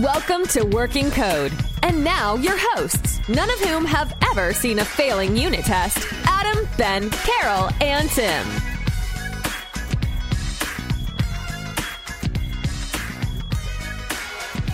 [0.00, 1.52] Welcome to Working Code.
[1.84, 6.66] And now your hosts, none of whom have ever seen a failing unit test Adam,
[6.76, 8.44] Ben, Carol, and Tim.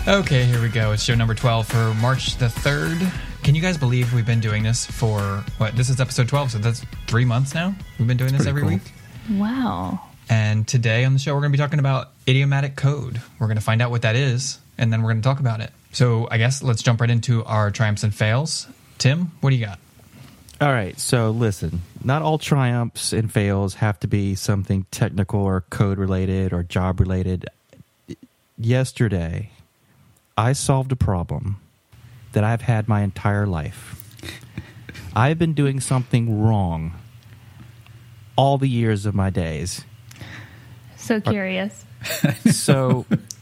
[0.07, 0.91] Okay, here we go.
[0.91, 3.07] It's show number 12 for March the 3rd.
[3.43, 5.75] Can you guys believe we've been doing this for what?
[5.75, 7.75] This is episode 12, so that's three months now.
[7.99, 8.71] We've been doing this every cool.
[8.71, 8.91] week.
[9.29, 10.01] Wow.
[10.29, 13.21] And today on the show, we're going to be talking about idiomatic code.
[13.37, 15.61] We're going to find out what that is, and then we're going to talk about
[15.61, 15.71] it.
[15.93, 18.67] So I guess let's jump right into our triumphs and fails.
[18.97, 19.79] Tim, what do you got?
[20.59, 25.61] All right, so listen, not all triumphs and fails have to be something technical or
[25.69, 27.47] code related or job related.
[28.57, 29.51] Yesterday,
[30.37, 31.57] I solved a problem
[32.33, 33.95] that I've had my entire life.
[35.15, 36.93] I've been doing something wrong
[38.35, 39.83] all the years of my days.
[40.97, 41.85] So curious.
[42.51, 43.05] So,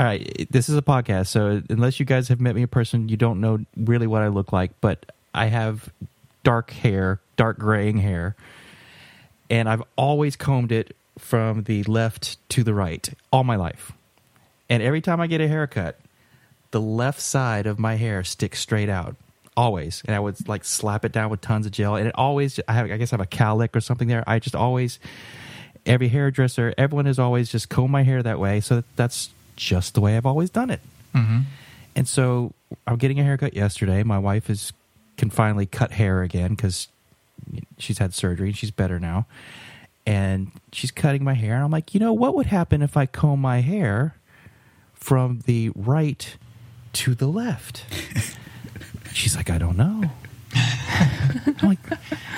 [0.00, 1.26] all right, this is a podcast.
[1.26, 4.28] So, unless you guys have met me in person, you don't know really what I
[4.28, 4.70] look like.
[4.80, 5.92] But I have
[6.42, 8.34] dark hair, dark graying hair,
[9.50, 13.92] and I've always combed it from the left to the right all my life.
[14.70, 16.00] And every time I get a haircut,
[16.70, 19.16] the left side of my hair sticks straight out.
[19.54, 22.58] Always, and I would like slap it down with tons of gel, and it always.
[22.66, 24.24] I, have, I guess I have a cowlick or something there.
[24.26, 24.98] I just always
[25.84, 28.60] every hairdresser, everyone has always just combed my hair that way.
[28.60, 29.28] So that's
[29.60, 30.80] just the way I've always done it.
[31.14, 31.40] Mm-hmm.
[31.94, 32.52] And so
[32.86, 34.02] I'm getting a haircut yesterday.
[34.02, 34.72] My wife is
[35.16, 36.88] can finally cut hair again because
[37.78, 39.26] she's had surgery and she's better now.
[40.06, 41.54] And she's cutting my hair.
[41.54, 44.16] And I'm like, you know, what would happen if I comb my hair
[44.94, 46.36] from the right
[46.94, 47.84] to the left?
[49.12, 50.10] she's like, I don't know.
[51.00, 51.78] I'm like,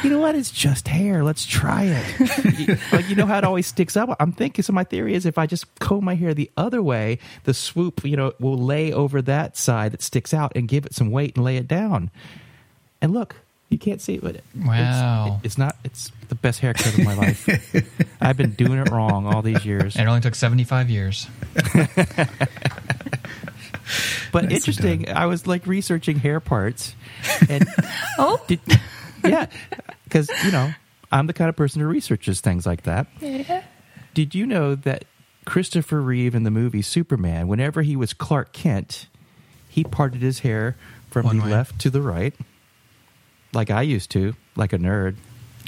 [0.02, 0.34] you know what?
[0.34, 1.22] It's just hair.
[1.24, 2.78] Let's try it.
[2.92, 4.14] Like, you know how it always sticks up?
[4.20, 7.18] I'm thinking, so my theory is if I just comb my hair the other way,
[7.44, 10.94] the swoop, you know, will lay over that side that sticks out and give it
[10.94, 12.10] some weight and lay it down.
[13.00, 13.36] And look,
[13.68, 15.40] you can't see it, but it's- Wow.
[15.42, 17.48] it's, not, it's the best haircut of my life.
[18.20, 19.96] I've been doing it wrong all these years.
[19.96, 21.26] And it only took 75 years.
[24.30, 26.94] But interesting, I was like researching hair parts
[27.48, 27.66] and
[28.18, 28.60] Oh, did,
[29.24, 29.46] yeah,
[30.04, 30.72] because you know
[31.10, 33.06] I'm the kind of person who researches things like that.
[33.20, 33.62] yeah.
[34.14, 35.04] Did you know that
[35.46, 39.06] Christopher Reeve in the movie Superman, whenever he was Clark Kent,
[39.68, 40.76] he parted his hair
[41.10, 41.50] from One the way.
[41.50, 42.34] left to the right,
[43.52, 45.16] like I used to, like a nerd.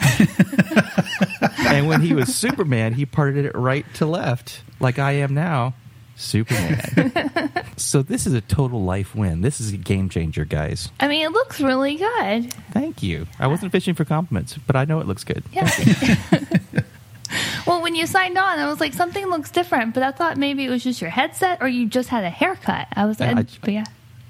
[1.59, 5.75] and when he was Superman, he parted it right to left, like I am now,
[6.17, 7.51] Superman.
[7.77, 9.41] so this is a total life win.
[9.41, 10.91] This is a game changer, guys.
[11.01, 12.53] I mean, it looks really good.
[12.73, 13.27] Thank you.
[13.39, 15.43] I wasn't fishing for compliments, but I know it looks good.
[15.53, 15.69] Yeah.
[17.67, 20.65] well, when you signed on, I was like, something looks different, but I thought maybe
[20.65, 22.89] it was just your headset or you just had a haircut.
[22.95, 23.85] I was, Yeah, I- but yeah.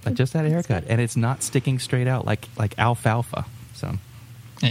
[0.07, 3.47] I just had a haircut, and it's not sticking straight out like like alfalfa.
[3.73, 3.95] So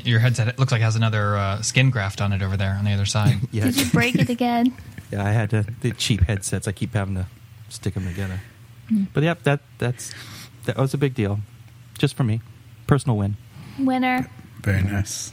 [0.04, 2.76] Your headset it looks like it has another uh, skin graft on it over there
[2.78, 3.38] on the other side.
[3.52, 4.76] yeah, Did you break it again?
[5.14, 5.26] Yeah.
[5.26, 6.68] I had to, the cheap headsets.
[6.68, 7.28] I keep having to
[7.70, 8.40] stick them together.
[9.14, 10.14] But yep, that that's
[10.66, 11.40] that was a big deal,
[11.98, 12.42] just for me,
[12.86, 13.38] personal win.
[13.80, 14.30] Winner.
[14.62, 15.32] Very nice.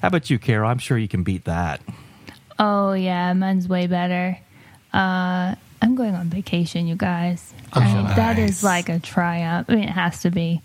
[0.00, 0.68] How about you, Carol?
[0.68, 1.80] I'm sure you can beat that.
[2.58, 4.38] Oh, yeah, mine's way better.
[4.92, 7.52] Uh, I'm going on vacation, you guys.
[7.72, 8.38] Oh, I mean, nice.
[8.38, 9.68] is like a triumph.
[9.68, 10.62] I mean, it has to be.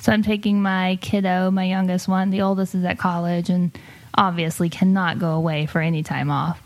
[0.00, 2.30] So I'm taking my kiddo, my youngest one.
[2.30, 3.76] The oldest is at college and
[4.14, 6.60] obviously cannot go away for any time off.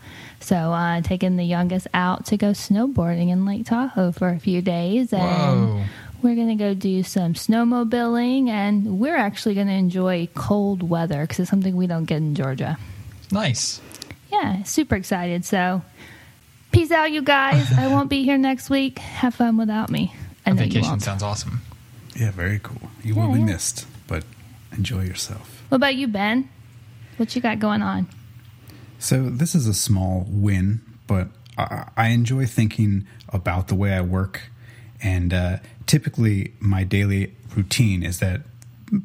[0.47, 4.63] So uh, taking the youngest out to go snowboarding in Lake Tahoe for a few
[4.63, 5.85] days, and Whoa.
[6.23, 11.23] we're going to go do some snowmobiling, and we're actually going to enjoy cold weather
[11.23, 12.79] because it's something we don't get in Georgia
[13.33, 13.81] Nice.
[14.31, 15.45] yeah, super excited.
[15.45, 15.83] So,
[16.71, 17.67] peace out, you guys.
[17.77, 19.01] I won't be here next week.
[19.01, 20.15] Have fun without me.
[20.47, 21.61] I A know you vacation sounds awesome.
[22.15, 22.89] Yeah, very cool.
[23.03, 23.47] You Yeah, will be yeah.
[23.47, 24.23] missed, but
[24.77, 25.65] enjoy yourself.
[25.71, 26.49] What about you, Ben?
[27.17, 28.07] What you got going on?
[28.99, 34.01] So this is a small win, but I, I enjoy thinking about the way I
[34.01, 34.43] work,
[35.03, 38.43] and uh, typically my daily routine is that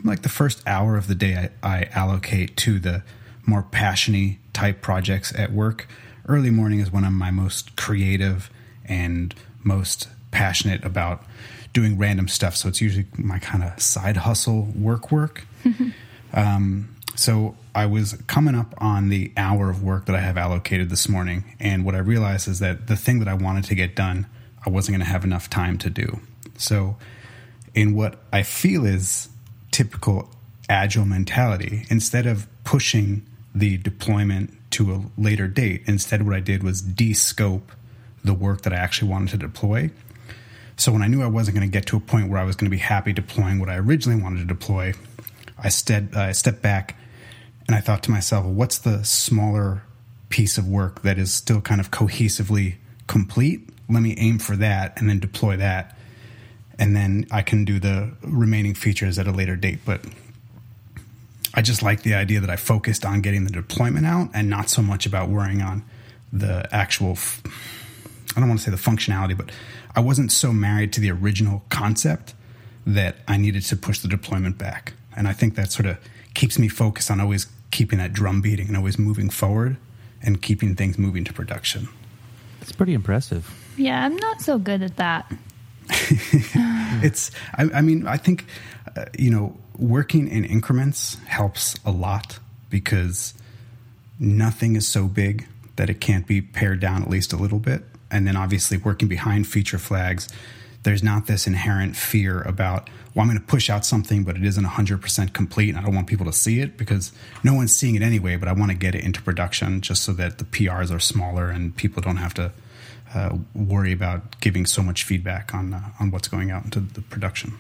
[0.04, 3.04] like the first hour of the day I, I allocate to the
[3.46, 5.88] more passionate type projects at work.
[6.28, 8.50] Early morning is when I'm my most creative
[8.86, 9.34] and
[9.64, 11.24] most passionate about
[11.74, 12.56] doing random stuff.
[12.56, 15.46] So it's usually my kind of side hustle work work.
[16.34, 20.90] Um, so I was coming up on the hour of work that I have allocated
[20.90, 23.96] this morning, and what I realized is that the thing that I wanted to get
[23.96, 24.28] done,
[24.66, 26.20] I wasn't going to have enough time to do.
[26.58, 26.98] So,
[27.74, 29.30] in what I feel is
[29.72, 30.30] typical
[30.68, 33.26] agile mentality, instead of pushing
[33.56, 37.72] the deployment to a later date, instead what I did was de-scope
[38.24, 39.92] the work that I actually wanted to deploy.
[40.78, 42.56] So when I knew I wasn't going to get to a point where I was
[42.56, 44.94] going to be happy deploying what I originally wanted to deploy,
[45.58, 46.96] I, stead, I stepped back
[47.72, 49.84] and I thought to myself, what's the smaller
[50.28, 52.76] piece of work that is still kind of cohesively
[53.08, 53.70] complete?
[53.88, 55.98] Let me aim for that and then deploy that.
[56.78, 59.80] And then I can do the remaining features at a later date.
[59.86, 60.04] But
[61.54, 64.70] I just like the idea that I focused on getting the deployment out and not
[64.70, 65.86] so much about worrying on
[66.34, 67.12] the actual.
[67.12, 67.42] F-
[68.36, 69.50] I don't want to say the functionality, but
[69.96, 72.34] I wasn't so married to the original concept
[72.86, 74.92] that I needed to push the deployment back.
[75.16, 75.98] And I think that sort of
[76.34, 79.78] keeps me focused on always keeping that drum beating and always moving forward
[80.22, 81.88] and keeping things moving to production.
[82.62, 83.50] It's pretty impressive.
[83.78, 85.32] Yeah, I'm not so good at that.
[85.90, 88.46] it's, I, I, mean, I think,
[88.96, 92.40] uh, you know, working in increments helps a lot
[92.70, 93.34] because
[94.20, 95.48] nothing is so big
[95.78, 97.84] that it can't be pared down at least a little bit.
[98.12, 100.28] And then obviously working behind feature flags,
[100.84, 104.44] there's not this inherent fear about, well, I'm going to push out something, but it
[104.44, 105.70] isn't 100% complete.
[105.70, 107.12] And I don't want people to see it because
[107.44, 110.14] no one's seeing it anyway, but I want to get it into production just so
[110.14, 112.52] that the PRs are smaller and people don't have to
[113.14, 117.02] uh, worry about giving so much feedback on, uh, on what's going out into the
[117.02, 117.58] production.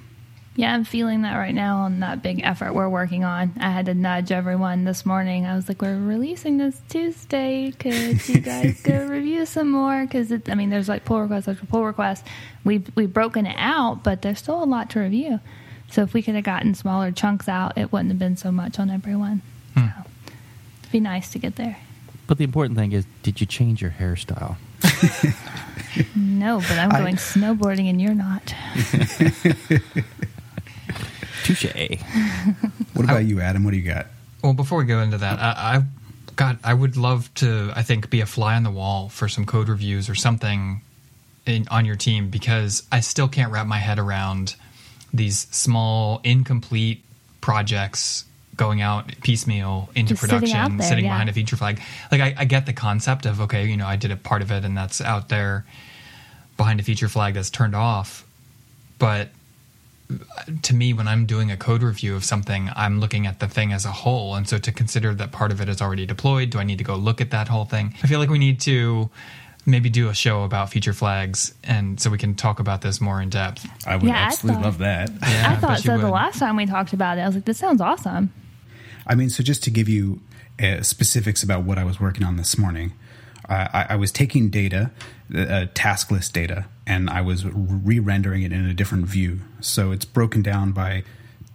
[0.61, 3.51] Yeah, I'm feeling that right now on that big effort we're working on.
[3.59, 5.47] I had to nudge everyone this morning.
[5.47, 7.73] I was like, "We're releasing this Tuesday.
[7.79, 11.65] Could you guys go review some more?" Because I mean, there's like pull requests after
[11.65, 12.29] pull requests.
[12.63, 15.39] We've we've broken it out, but there's still a lot to review.
[15.89, 18.77] So if we could have gotten smaller chunks out, it wouldn't have been so much
[18.77, 19.41] on everyone.
[19.73, 19.87] Hmm.
[19.87, 20.03] So
[20.81, 21.77] it'd be nice to get there.
[22.27, 24.57] But the important thing is, did you change your hairstyle?
[26.15, 27.17] no, but I'm going I...
[27.17, 28.53] snowboarding and you're not.
[31.43, 31.65] Touche.
[32.93, 33.63] what about you, Adam?
[33.63, 34.07] What do you got?
[34.43, 35.83] Well, before we go into that, I, I
[36.35, 37.71] God, I would love to.
[37.75, 40.81] I think be a fly on the wall for some code reviews or something
[41.45, 44.55] in, on your team because I still can't wrap my head around
[45.13, 47.03] these small, incomplete
[47.41, 51.11] projects going out piecemeal into Just production, sitting, there, sitting yeah.
[51.11, 51.81] behind a feature flag.
[52.11, 54.51] Like I, I, get the concept of okay, you know, I did a part of
[54.51, 55.65] it and that's out there
[56.57, 58.25] behind a feature flag that's turned off,
[58.99, 59.29] but
[60.63, 63.73] to me, when I'm doing a code review of something, I'm looking at the thing
[63.73, 64.35] as a whole.
[64.35, 66.83] And so to consider that part of it is already deployed, do I need to
[66.83, 67.93] go look at that whole thing?
[68.03, 69.09] I feel like we need to
[69.65, 73.21] maybe do a show about feature flags and so we can talk about this more
[73.21, 73.67] in depth.
[73.85, 75.09] I would yeah, absolutely I thought, love that.
[75.21, 76.01] Yeah, I thought so would.
[76.01, 77.21] the last time we talked about it.
[77.21, 78.33] I was like, this sounds awesome.
[79.05, 80.19] I mean, so just to give you
[80.61, 82.93] uh, specifics about what I was working on this morning,
[83.49, 84.91] uh, I, I was taking data,
[85.35, 89.39] uh, task list data, and I was re rendering it in a different view.
[89.61, 91.03] So it's broken down by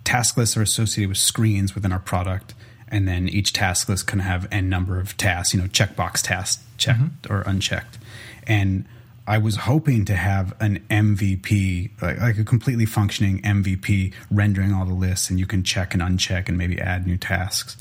[0.03, 2.55] task lists are associated with screens within our product.
[2.89, 6.65] And then each task list can have n number of tasks, you know, checkbox tasks
[6.79, 7.33] checked mm-hmm.
[7.33, 7.99] or unchecked.
[8.47, 8.87] And
[9.27, 14.87] I was hoping to have an MVP, like, like, a completely functioning MVP rendering all
[14.87, 17.77] the lists, and you can check and uncheck and maybe add new tasks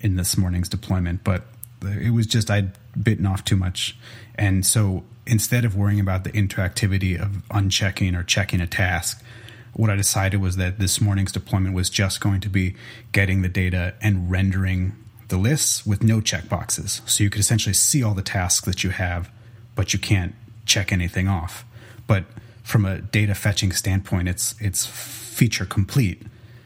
[0.00, 1.22] in this morning's deployment.
[1.22, 1.44] But
[1.82, 3.96] it was just I'd bitten off too much.
[4.34, 9.22] And so instead of worrying about the interactivity of unchecking or checking a task,
[9.72, 12.74] what I decided was that this morning's deployment was just going to be
[13.12, 14.96] getting the data and rendering
[15.28, 17.08] the lists with no checkboxes.
[17.08, 19.30] So you could essentially see all the tasks that you have,
[19.74, 20.34] but you can't
[20.66, 21.64] check anything off.
[22.06, 22.24] But
[22.62, 26.22] from a data fetching standpoint, it's it's feature complete.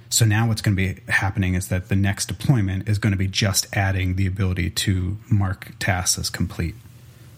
[0.09, 3.19] So now what's going to be happening is that the next deployment is going to
[3.19, 6.75] be just adding the ability to mark tasks as complete.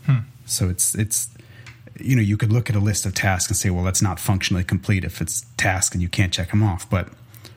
[0.04, 0.18] Hmm.
[0.44, 1.28] So it's it's
[1.98, 4.20] you know you could look at a list of tasks and say, well, that's not
[4.20, 6.88] functionally complete if it's task and you can't check them off.
[6.88, 7.08] But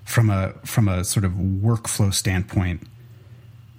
[0.05, 2.83] from a from a sort of workflow standpoint,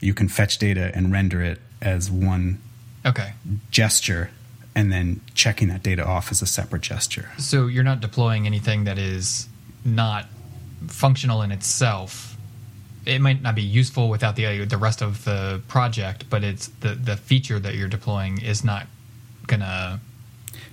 [0.01, 2.61] you can fetch data and render it as one
[3.07, 3.33] okay
[3.71, 4.31] gesture
[4.75, 7.31] and then checking that data off as a separate gesture.
[7.39, 9.49] So you're not deploying anything that is
[9.85, 10.27] not
[10.89, 12.37] functional in itself.
[13.07, 16.91] It might not be useful without the the rest of the project, but it's the
[16.95, 18.87] the feature that you're deploying is not
[19.47, 20.01] gonna.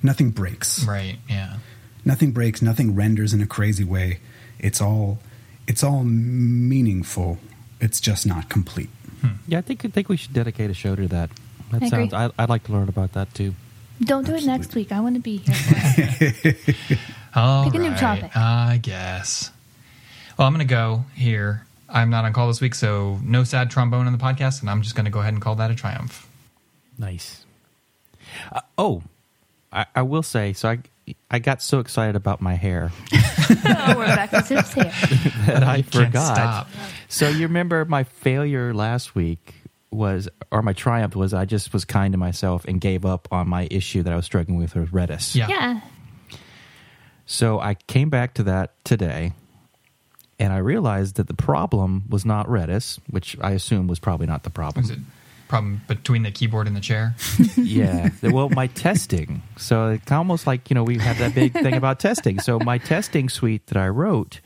[0.03, 0.83] Nothing breaks.
[0.85, 1.17] Right.
[1.29, 1.57] Yeah.
[2.05, 2.61] Nothing breaks.
[2.61, 4.19] Nothing renders in a crazy way.
[4.59, 5.19] It's all
[5.67, 7.37] it's all meaningful.
[7.79, 8.89] It's just not complete.
[9.21, 9.27] Hmm.
[9.47, 11.29] Yeah, I think I think we should dedicate a show to that.
[11.71, 12.13] That I sounds.
[12.13, 13.53] I, would like to learn about that too.
[13.99, 14.43] Don't do Absolutely.
[14.43, 14.91] it next week.
[14.91, 15.55] I want to be here.
[17.35, 17.81] All Pick right.
[17.81, 18.35] a new topic.
[18.35, 19.51] I guess.
[20.37, 21.65] Well, I'm going to go here.
[21.89, 24.83] I'm not on call this week, so no sad trombone on the podcast, and I'm
[24.83, 26.29] just going to go ahead and call that a triumph.
[26.97, 27.43] Nice.
[28.51, 29.01] Uh, oh,
[29.71, 30.79] I, I, will say, so I
[31.31, 32.91] I got so excited about my hair.
[33.13, 34.91] oh, we're back to Tim's hair.
[35.47, 36.67] that I forgot.
[37.07, 39.55] So you remember my failure last week
[39.89, 43.47] was, or my triumph was, I just was kind to myself and gave up on
[43.47, 45.33] my issue that I was struggling with with Redis.
[45.33, 45.47] Yeah.
[45.47, 45.81] yeah.
[47.25, 49.33] So I came back to that today
[50.39, 54.43] and I realized that the problem was not Redis, which I assume was probably not
[54.43, 54.83] the problem.
[54.83, 54.99] Was it
[55.47, 57.15] problem between the keyboard and the chair?
[57.57, 58.09] yeah.
[58.21, 59.41] Well, my testing.
[59.57, 62.39] So it's almost like, you know, we have that big thing about testing.
[62.39, 64.41] So my testing suite that I wrote,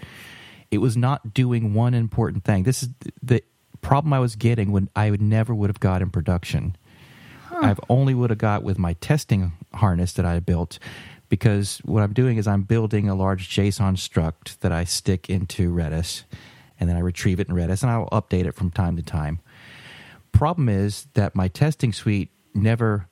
[0.69, 2.63] it was not doing one important thing.
[2.63, 2.89] This is
[3.21, 3.43] the
[3.81, 6.75] problem I was getting when I would never would have got in production.
[7.51, 10.79] I've only would have got with my testing harness that I built
[11.31, 15.73] because what I'm doing is I'm building a large JSON struct that I stick into
[15.73, 16.23] Redis
[16.77, 19.39] and then I retrieve it in Redis and I'll update it from time to time.
[20.33, 23.07] Problem is that my testing suite never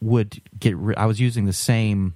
[0.00, 2.14] would get ri- I was using the same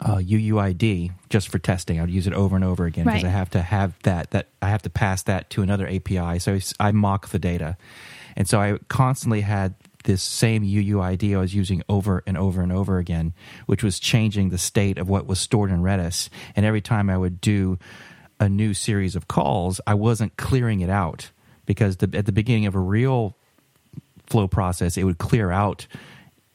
[0.00, 1.98] uh, UUID just for testing.
[1.98, 3.28] I would use it over and over again because Right.
[3.28, 6.38] I have to have that that I have to pass that to another API.
[6.40, 7.76] So I mock the data,
[8.36, 9.74] and so I constantly had
[10.08, 13.34] this same UUID I was using over and over and over again,
[13.66, 16.30] which was changing the state of what was stored in Redis.
[16.56, 17.78] And every time I would do
[18.40, 21.30] a new series of calls, I wasn't clearing it out
[21.66, 23.36] because the, at the beginning of a real
[24.26, 25.86] flow process, it would clear out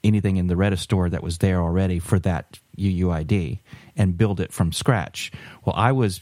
[0.03, 3.59] anything in the Redis store that was there already for that UUID
[3.95, 5.31] and build it from scratch.
[5.63, 6.21] Well, I was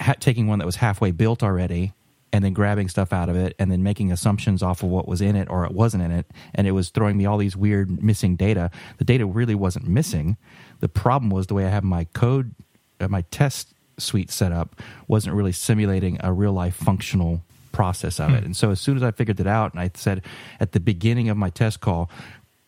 [0.00, 1.92] ha- taking one that was halfway built already
[2.32, 5.20] and then grabbing stuff out of it and then making assumptions off of what was
[5.20, 6.26] in it or it wasn't in it.
[6.54, 8.70] And it was throwing me all these weird missing data.
[8.98, 10.36] The data really wasn't missing.
[10.80, 12.54] The problem was the way i have my code
[13.00, 13.68] uh, my test
[13.98, 18.44] suite set up wasn't really simulating a real life functional process of it.
[18.44, 20.22] And so as soon as i figured it out and i said
[20.58, 22.10] at the beginning of my test call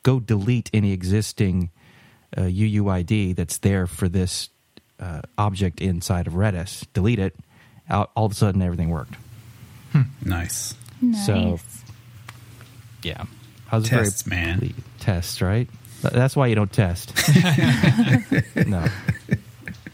[0.03, 1.71] go delete any existing
[2.37, 4.49] uh, uuid that's there for this
[4.99, 6.87] uh, object inside of redis.
[6.93, 7.35] Delete it.
[7.91, 9.17] All, all of a sudden everything worked
[10.25, 10.75] Nice.
[11.01, 11.27] Nice.
[11.27, 11.59] So-
[13.03, 13.25] yeah
[13.73, 14.59] i was Tests, very man.
[14.61, 14.69] ple-
[15.01, 15.69] tests right
[16.03, 17.13] that's why you don't test
[18.67, 18.87] no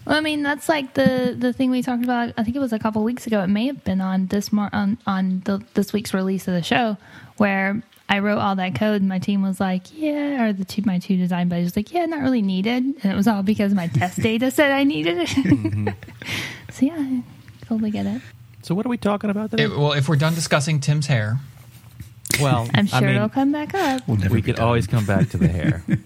[0.05, 2.33] Well, I mean, that's like the the thing we talked about.
[2.39, 3.43] I think it was a couple weeks ago.
[3.43, 6.63] It may have been on this mar- on on the, this week's release of the
[6.63, 6.97] show,
[7.37, 10.81] where I wrote all that code, and my team was like, "Yeah," or the two
[10.87, 13.75] my two design buddies was like, "Yeah, not really needed," and it was all because
[13.75, 15.29] my test data said I needed it.
[15.29, 15.89] Mm-hmm.
[16.73, 17.23] so yeah, I
[17.67, 18.23] totally get it.
[18.63, 21.39] So what are we talking about today It- well, if we're done discussing Tim's hair,
[22.41, 24.03] well I'm sure I mean, it'll come back up.
[24.07, 24.65] We'll never we could done.
[24.67, 25.83] always come back to the hair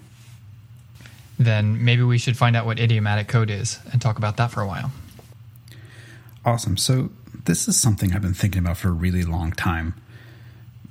[1.39, 4.61] then maybe we should find out what idiomatic code is and talk about that for
[4.61, 4.91] a while.
[6.45, 6.77] Awesome.
[6.77, 7.09] So,
[7.45, 9.95] this is something I've been thinking about for a really long time,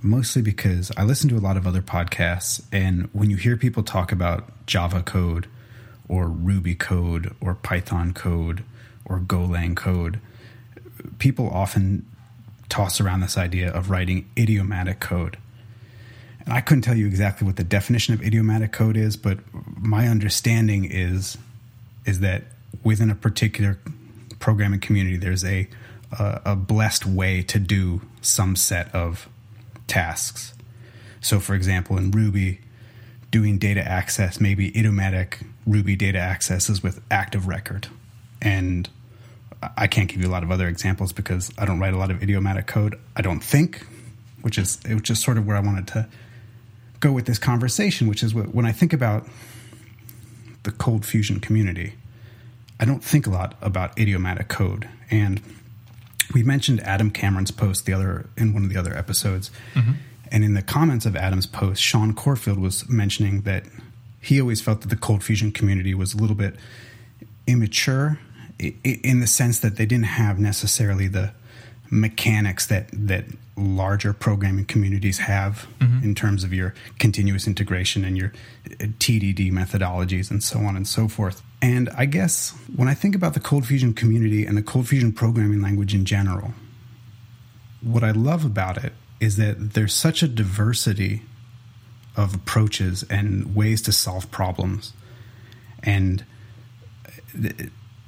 [0.02, 3.82] mostly because I listen to a lot of other podcasts, and when you hear people
[3.82, 5.46] talk about Java code
[6.08, 8.64] or Ruby code or Python code
[9.04, 10.20] or Golang code,
[11.18, 12.06] people often
[12.68, 15.36] toss around this idea of writing idiomatic code.
[16.44, 20.08] And I couldn't tell you exactly what the definition of idiomatic code is, but my
[20.08, 21.38] understanding is
[22.04, 22.42] is that
[22.82, 23.78] within a particular
[24.40, 25.68] programming community, there's a
[26.18, 29.28] a, a blessed way to do some set of
[29.86, 30.54] tasks.
[31.20, 32.60] So, for example, in Ruby,
[33.30, 37.88] doing data access, maybe idiomatic Ruby data accesses with active record,
[38.40, 38.88] and
[39.76, 42.10] I can't give you a lot of other examples because I don't write a lot
[42.10, 42.98] of idiomatic code.
[43.16, 43.86] I don't think,
[44.42, 46.08] which is which is sort of where I wanted to
[47.00, 49.26] go with this conversation, which is when I think about
[50.62, 51.94] the cold fusion community,
[52.78, 54.88] I don't think a lot about idiomatic code.
[55.10, 55.40] And
[56.34, 59.50] we mentioned Adam Cameron's post the other in one of the other episodes.
[59.74, 59.92] Mm-hmm.
[60.30, 63.64] And in the comments of Adam's post, Sean Corfield was mentioning that
[64.20, 66.56] he always felt that the cold fusion community was a little bit
[67.46, 68.18] immature
[68.62, 71.32] in the sense that they didn't have necessarily the
[71.90, 73.24] mechanics that that
[73.56, 75.66] larger programming communities have
[76.02, 78.32] in terms of your continuous integration and your
[78.66, 81.42] uh, TDD methodologies and so on and so forth.
[81.60, 85.12] And I guess when I think about the Cold Fusion community and the Cold Fusion
[85.12, 86.54] programming language in general,
[87.82, 91.22] what I love about it is that there's such a diversity
[92.16, 94.92] of approaches and ways to solve problems.
[95.82, 96.24] And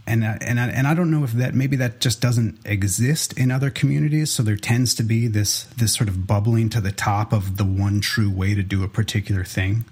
[0.07, 3.33] and I- and I, and I don't know if that maybe that just doesn't exist
[3.35, 4.31] in other communities.
[4.31, 7.65] So there tends to be this this sort of bubbling to the top of the
[7.65, 9.85] one true way to do a particular thing,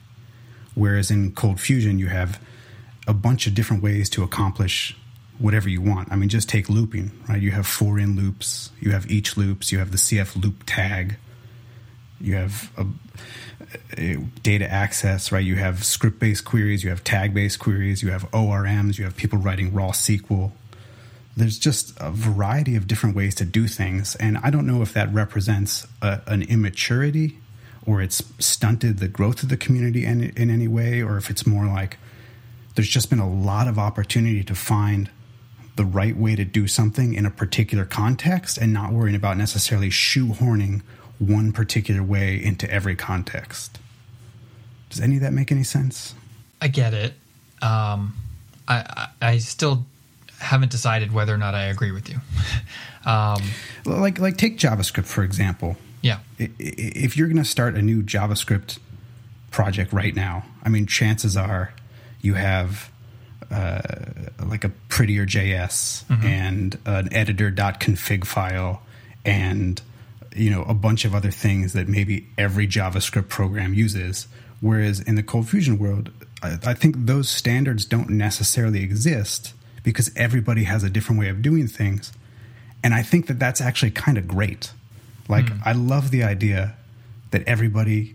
[0.74, 2.40] whereas in Cold Fusion you have
[3.08, 4.96] a bunch of different ways to accomplish
[5.38, 6.12] whatever you want.
[6.12, 7.40] I mean, just take looping, right?
[7.42, 11.16] You have for in loops, you have each loops, you have the CF loop tag,
[12.20, 12.86] you have a, a
[13.96, 15.44] Uh, data access, right?
[15.44, 19.16] You have script based queries, you have tag based queries, you have ORMs, you have
[19.16, 20.52] people writing raw SQL.
[21.36, 24.14] There's just a variety of different ways to do things.
[24.16, 27.38] And I don't know if that represents a, an immaturity
[27.86, 31.46] or it's stunted the growth of the community in, in any way, or if it's
[31.46, 31.98] more like
[32.74, 35.10] there's just been a lot of opportunity to find
[35.76, 39.88] the right way to do something in a particular context and not worrying about necessarily
[39.88, 40.82] shoehorning
[41.22, 43.78] one particular way into every context.
[44.90, 46.14] Does any of that make any sense?
[46.60, 47.14] I get it.
[47.62, 48.14] Um,
[48.68, 49.84] I, I, I still
[50.38, 52.16] haven't decided whether or not I agree with you.
[53.10, 53.40] um,
[53.84, 55.76] like like take JavaScript for example.
[56.02, 56.18] yeah.
[56.38, 58.78] If you're going to start a new JavaScript
[59.50, 61.72] project right now, I mean, chances are
[62.20, 62.90] you have
[63.50, 63.80] uh,
[64.44, 68.82] like a prettier JS and an editor.config file
[69.24, 69.80] and
[70.36, 74.26] you know a bunch of other things that maybe every JavaScript program uses.
[74.60, 76.10] Whereas in the Cold Fusion world,
[76.42, 81.42] I, I think those standards don't necessarily exist because everybody has a different way of
[81.42, 82.12] doing things.
[82.84, 84.72] And I think that that's actually kind of great.
[85.28, 85.58] Like, hmm.
[85.64, 86.76] I love the idea
[87.30, 88.14] that everybody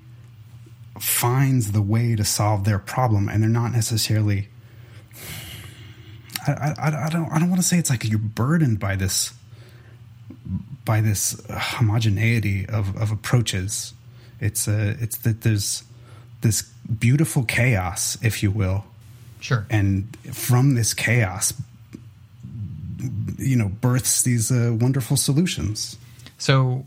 [1.00, 4.50] finds the way to solve their problem and they're not necessarily.
[6.48, 9.34] I, I, I don't I don't want to say it's like you're burdened by this
[10.88, 13.94] by this homogeneity of, of approaches.
[14.40, 15.84] It's uh, it's that there's
[16.42, 16.64] this
[17.00, 18.86] beautiful chaos, if you will,
[19.42, 19.66] Sure.
[19.70, 21.54] and from this chaos,
[23.38, 25.98] you know, births these uh, wonderful solutions.
[26.38, 26.86] So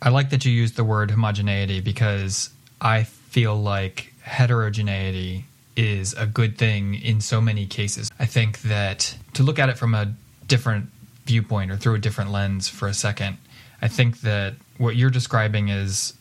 [0.00, 2.50] I like that you used the word homogeneity because
[2.80, 5.44] I feel like heterogeneity
[5.76, 8.10] is a good thing in so many cases.
[8.18, 10.14] I think that to look at it from a
[10.46, 10.90] different
[11.26, 13.36] viewpoint or through a different lens for a second,
[13.82, 16.14] I think that what you're describing is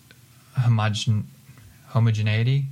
[0.60, 1.24] homogen
[1.90, 2.66] homogeneity.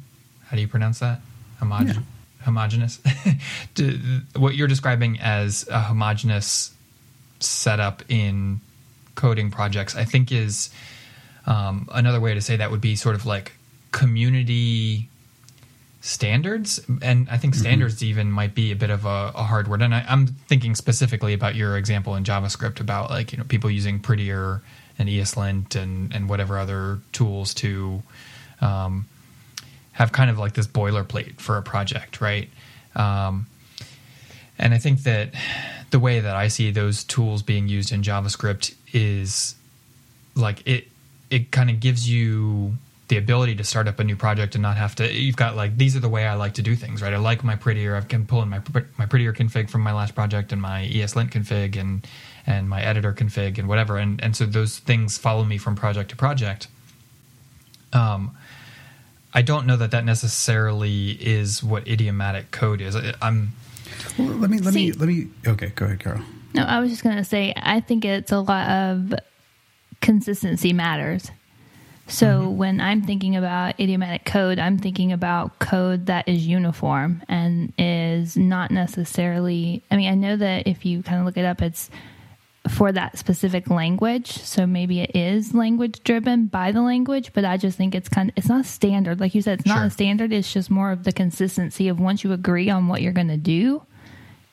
[0.48, 1.22] How do you pronounce that?
[1.62, 2.02] Homogen Yeah.
[2.46, 3.00] homogeneous.
[4.36, 6.72] What you're describing as a homogeneous
[7.40, 8.60] setup in
[9.16, 10.70] coding projects, I think is
[11.46, 13.54] um, another way to say that would be sort of like
[13.92, 15.10] community
[16.06, 19.82] standards and i think standards even might be a bit of a, a hard word.
[19.82, 23.72] And I, i'm thinking specifically about your example in javascript about like you know people
[23.72, 24.62] using prettier
[25.00, 28.04] and eslint and and whatever other tools to
[28.60, 29.08] um,
[29.94, 32.50] have kind of like this boilerplate for a project right?
[32.96, 33.48] Um,
[34.60, 35.34] and I think that
[35.92, 39.56] the way that I see those tools being used in JavaScript is
[40.36, 40.88] like it
[41.30, 42.74] it kind of gives you
[43.14, 45.78] the ability to start up a new project and not have to you've got like
[45.78, 47.14] these are the way I like to do things, right?
[47.14, 48.60] I like my prettier I can pull in my
[48.98, 52.08] my prettier config from my last project and my ESLint config and
[52.48, 56.10] and my editor config and whatever and and so those things follow me from project
[56.10, 56.68] to project.
[57.92, 58.36] Um
[59.36, 62.96] I don't know that that necessarily is what idiomatic code is.
[62.96, 63.52] I- I'm
[64.18, 65.28] Well, let me let me let me.
[65.46, 66.22] Okay, go ahead, Carol.
[66.56, 69.14] No, I was just going to say, I think it's a lot of
[70.02, 71.32] consistency matters.
[72.08, 77.72] So when I'm thinking about idiomatic code, I'm thinking about code that is uniform and
[77.78, 79.84] is not necessarily.
[79.90, 81.90] I mean, I know that if you kind of look it up, it's
[82.70, 84.32] for that specific language.
[84.32, 88.30] So maybe it is language driven by the language, but I just think it's kind
[88.30, 89.20] of, it's not standard.
[89.20, 89.86] Like you said, it's not Sure.
[89.86, 90.32] a standard.
[90.32, 93.38] It's just more of the consistency of once you agree on what you're going to
[93.38, 93.82] do,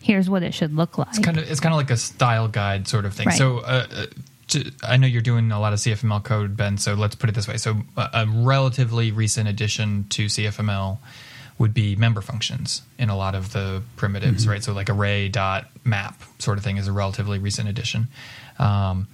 [0.02, 1.08] here's what it should look like.
[1.08, 3.26] It's kind of it's kind of like a style guide sort of thing.
[3.26, 3.38] Right.
[3.38, 4.06] So uh, uh,
[4.50, 6.78] to, I know you're doing a lot of CFML code, Ben.
[6.78, 10.98] So let's put it this way: so a, a relatively recent addition to CFML
[11.58, 14.64] would be member functions in a lot of the primitives, right?
[14.64, 18.08] So like array dot map sort of thing is a relatively recent addition,
[18.58, 19.08] um,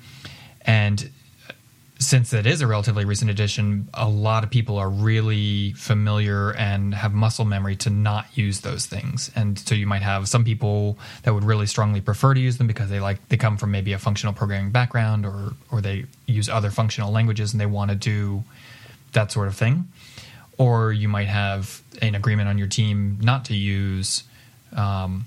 [0.63, 1.11] and
[1.99, 6.95] since it is a relatively recent addition, a lot of people are really familiar and
[6.95, 9.31] have muscle memory to not use those things.
[9.35, 12.67] And so you might have some people that would really strongly prefer to use them
[12.67, 16.51] because they like they come from maybe a functional programming background or or they use
[16.51, 18.45] other functional languages and they want to do
[19.13, 19.89] that sort of thing.
[20.59, 24.25] Or you might have an agreement on your team not to use
[24.75, 25.25] um,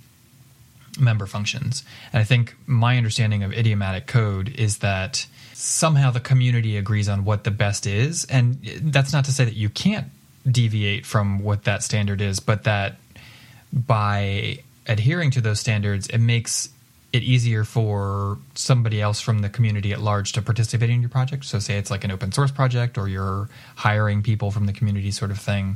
[1.00, 1.84] member functions.
[2.14, 5.26] And I think my understanding of idiomatic code is that
[5.60, 8.24] somehow the community agrees on what the best is.
[8.26, 10.08] And that's not to say that you can't
[10.50, 12.96] deviate from what that standard is, but that
[13.74, 16.70] by adhering to those standards, it makes
[17.12, 21.44] it easier for somebody else from the community at large to participate in your project.
[21.44, 25.12] So, say it's like an open source project or you're hiring people from the community,
[25.12, 25.76] sort of thing.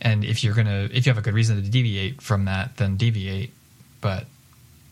[0.00, 2.96] And if you're gonna, if you have a good reason to deviate from that, then
[2.96, 3.50] deviate.
[4.00, 4.24] But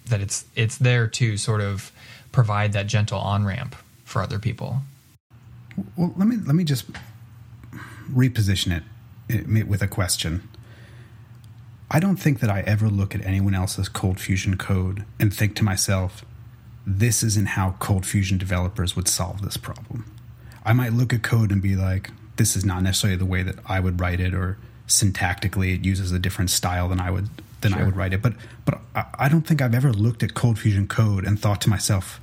[0.07, 1.91] that it's it's there to sort of
[2.33, 3.77] provide that gentle on ramp
[4.11, 4.81] for other people.
[5.97, 6.87] Well, let me let me just
[8.13, 8.83] reposition
[9.29, 10.49] it with a question.
[11.91, 15.57] I don't think that I ever look at anyone else's Cold Fusion code and think
[15.57, 16.25] to myself,
[16.87, 20.11] this isn't how Cold Fusion developers would solve this problem.
[20.65, 23.57] I might look at code and be like, this is not necessarily the way that
[23.67, 27.29] I would write it, or syntactically it uses a different style than I would
[27.61, 28.23] than I would write it.
[28.23, 31.61] But but I, I don't think I've ever looked at Cold Fusion code and thought
[31.63, 32.21] to myself,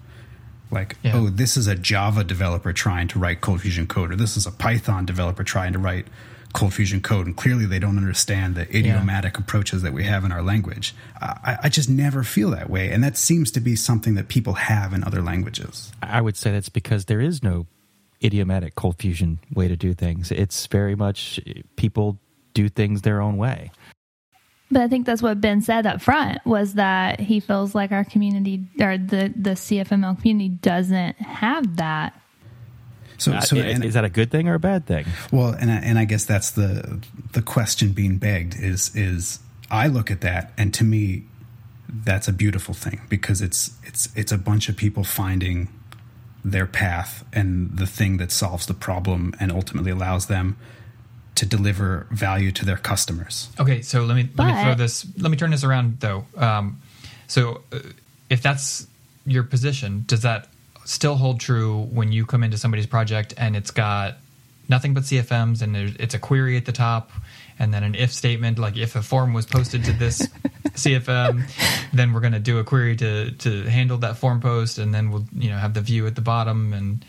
[0.71, 1.15] like, Yeah.
[1.15, 4.45] oh, this is a Java developer trying to write Cold Fusion code, or this is
[4.45, 6.07] a Python developer trying to write
[6.53, 10.31] Cold Fusion code, and clearly they don't understand the idiomatic approaches that we have in
[10.31, 10.95] our language.
[11.21, 14.53] I, I just never feel that way, and that seems to be something that people
[14.53, 15.91] have in other languages.
[16.01, 17.67] I would say that's because there is no
[18.23, 20.31] idiomatic cold fusion way to do things.
[20.31, 21.39] It's very much
[21.75, 22.17] people
[22.53, 23.69] do things their own way.
[24.69, 28.03] But I think that's what Ben said up front was that he feels like our
[28.03, 32.19] community or the the CFML community doesn't have that.
[33.17, 35.05] So, Uh, so i- and, is that a good thing or a bad thing?
[35.31, 36.99] Well, and I, and I guess that's the
[37.31, 39.39] the question being begged is is
[39.71, 41.23] I look at that and to me
[41.89, 45.69] that's a beautiful thing because it's it's it's a bunch of people finding
[46.43, 50.55] their path and the thing that solves the problem and ultimately allows them
[51.37, 53.49] to deliver value to their customers.
[53.59, 55.05] Okay, so let me let me throw this.
[55.17, 56.25] Let me turn this around though.
[56.35, 56.81] Um,
[57.27, 57.79] so, uh,
[58.29, 58.87] if that's
[59.25, 60.47] your position, does that
[60.85, 64.15] still hold true when you come into somebody's project and it's got
[64.69, 67.11] nothing but CFMs and it's a query at the top
[67.59, 70.27] and then an if statement like if a form was posted to this
[70.69, 71.43] CFM,
[71.93, 75.11] then we're going to do a query to to handle that form post and then
[75.11, 77.05] we'll you know have the view at the bottom and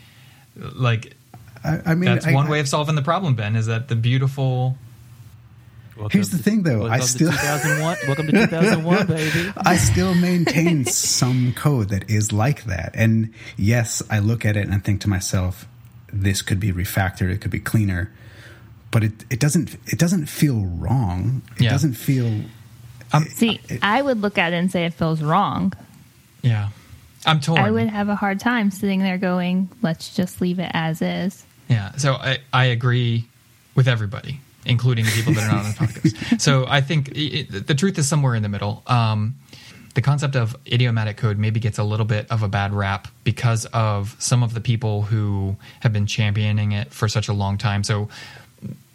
[0.55, 1.15] like
[1.63, 3.35] I, I mean, that's I- one I- way of solving the problem.
[3.35, 4.77] Ben is that the beautiful
[6.11, 6.79] Here's the thing, though.
[6.87, 7.97] Welcome I to still 2001.
[8.07, 9.51] Welcome to 2001, baby.
[9.57, 12.91] I still maintain some code that is like that.
[12.93, 15.67] And yes, I look at it and I think to myself,
[16.13, 18.13] this could be refactored, it could be cleaner.
[18.91, 21.41] But it, it doesn't it doesn't feel wrong.
[21.57, 21.71] It Yeah.
[21.71, 22.45] doesn't feel
[23.11, 25.73] um, See, I would look at it and say it feels wrong.
[26.41, 26.69] yeah.
[27.25, 27.59] I'm torn.
[27.59, 31.45] I would have a hard time sitting there going, "Let's just leave it as is."
[31.69, 33.25] Yeah, so I, I agree
[33.75, 36.39] with everybody, including the people that are not on the podcast.
[36.41, 38.83] So I think it, the truth is somewhere in the middle.
[38.87, 39.35] Um,
[39.93, 43.65] the concept of idiomatic code maybe gets a little bit of a bad rap because
[43.67, 47.83] of some of the people who have been championing it for such a long time.
[47.83, 48.09] So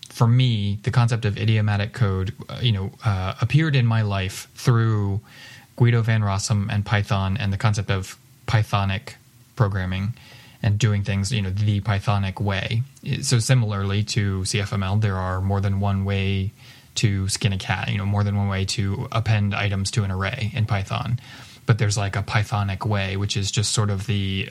[0.09, 4.49] for me, the concept of idiomatic code, uh, you know, uh, appeared in my life
[4.55, 5.21] through
[5.77, 9.15] Guido van Rossum and Python, and the concept of Pythonic
[9.57, 10.15] programming
[10.65, 12.83] and doing things, you know, the Pythonic way.
[13.21, 16.53] So similarly to CFML, there are more than one way
[16.97, 20.11] to skin a cat, you know, more than one way to append items to an
[20.11, 21.21] array in Python.
[21.67, 24.49] But there's like a Pythonic way, which is just sort of the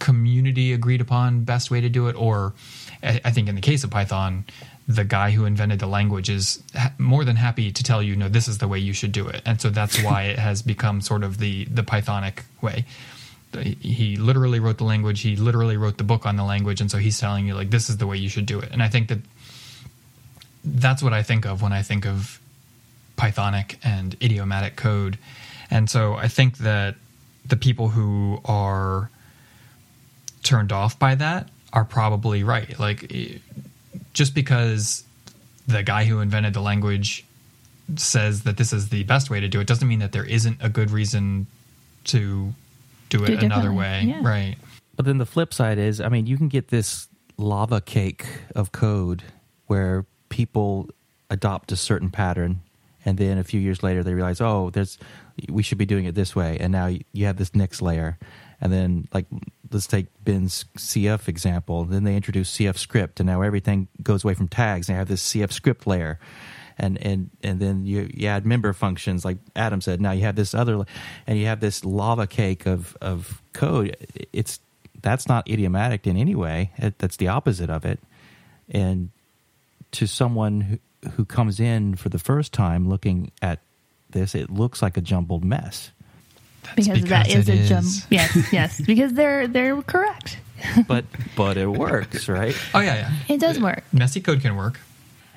[0.00, 2.52] community agreed upon best way to do it or
[3.02, 4.44] i think in the case of python
[4.86, 8.28] the guy who invented the language is ha- more than happy to tell you no
[8.28, 11.00] this is the way you should do it and so that's why it has become
[11.00, 12.84] sort of the the pythonic way
[13.62, 16.98] he literally wrote the language he literally wrote the book on the language and so
[16.98, 19.08] he's telling you like this is the way you should do it and i think
[19.08, 19.18] that
[20.64, 22.40] that's what i think of when i think of
[23.16, 25.18] Pythonic and idiomatic code.
[25.70, 26.96] And so I think that
[27.46, 29.10] the people who are
[30.42, 32.78] turned off by that are probably right.
[32.78, 33.12] Like,
[34.12, 35.04] just because
[35.66, 37.24] the guy who invented the language
[37.96, 40.56] says that this is the best way to do it doesn't mean that there isn't
[40.60, 41.46] a good reason
[42.04, 42.54] to
[43.18, 44.02] do it Do another way.
[44.06, 44.20] yeah.
[44.22, 44.56] Right.
[44.96, 48.70] But then the flip side is, I mean, you can get this lava cake of
[48.72, 49.22] code
[49.66, 50.88] where people
[51.30, 52.60] adopt a certain pattern,
[53.04, 54.98] and then a few years later they realize, oh, there's
[55.48, 58.18] we should be doing it this way, and now you have this next layer,
[58.60, 59.26] and then like
[59.72, 61.84] let's take Ben's CF example.
[61.84, 64.88] Then they introduce CF script, and now everything goes away from tags.
[64.88, 66.20] And they have this CF script layer.
[66.76, 70.00] And, and and then you, you add member functions like Adam said.
[70.00, 70.84] Now you have this other,
[71.26, 73.96] and you have this lava cake of, of code.
[74.32, 74.58] It's
[75.02, 76.72] that's not idiomatic in any way.
[76.78, 78.00] It, that's the opposite of it.
[78.68, 79.10] And
[79.92, 80.78] to someone who,
[81.10, 83.60] who comes in for the first time looking at
[84.10, 85.92] this, it looks like a jumbled mess.
[86.64, 87.86] That's because, that is a jump.
[88.10, 90.38] Yes, yes, because they're they're correct.
[90.88, 91.04] But
[91.36, 92.56] but it works, right?
[92.72, 93.34] Oh, yeah, yeah.
[93.34, 93.84] It does work.
[93.92, 94.80] Messy code can work.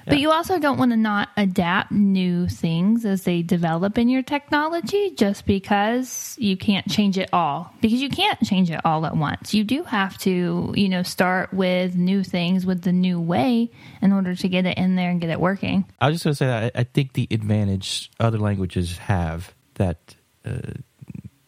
[0.07, 4.21] But you also don't want to not adapt new things as they develop in your
[4.21, 7.73] technology just because you can't change it all.
[7.81, 9.53] Because you can't change it all at once.
[9.53, 13.69] You do have to, you know, start with new things with the new way
[14.01, 15.85] in order to get it in there and get it working.
[15.99, 20.15] I was just going to say that I, think the advantage other languages have that
[20.45, 20.59] uh,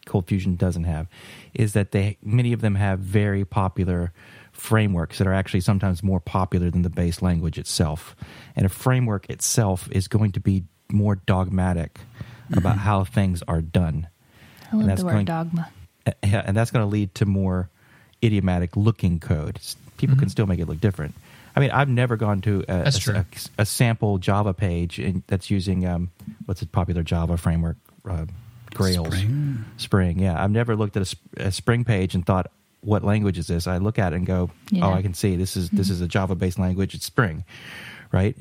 [0.06, 1.08] Cold Fusion doesn't have
[1.54, 4.12] is that they many of them have very popular
[4.60, 8.16] frameworks that are actually sometimes more popular than the base language itself.
[8.56, 12.00] And a framework itself is going to be more dogmatic
[12.54, 14.08] about how things are done.
[14.72, 15.70] I love that's the word going- dogma.
[16.06, 17.70] Uh, yeah, and that's going to lead to more
[18.24, 19.60] idiomatic looking code.
[19.98, 21.14] People can still make it look different,
[21.56, 23.26] I mean, I've never gone to a, a, a,
[23.60, 26.10] a sample Java page in, that's using um,
[26.46, 27.76] what's a popular Java framework,
[28.10, 28.26] uh,
[28.74, 29.66] Grails, Spring?
[29.78, 33.48] Spring, Yeah, I've never looked at a, a Spring page and thought, "What language is
[33.48, 34.86] this?" I look at it and go, Yeah.
[34.88, 36.96] "Oh, I can see this is this is a Java based language.
[36.96, 37.44] It's Spring,
[38.12, 38.36] right?"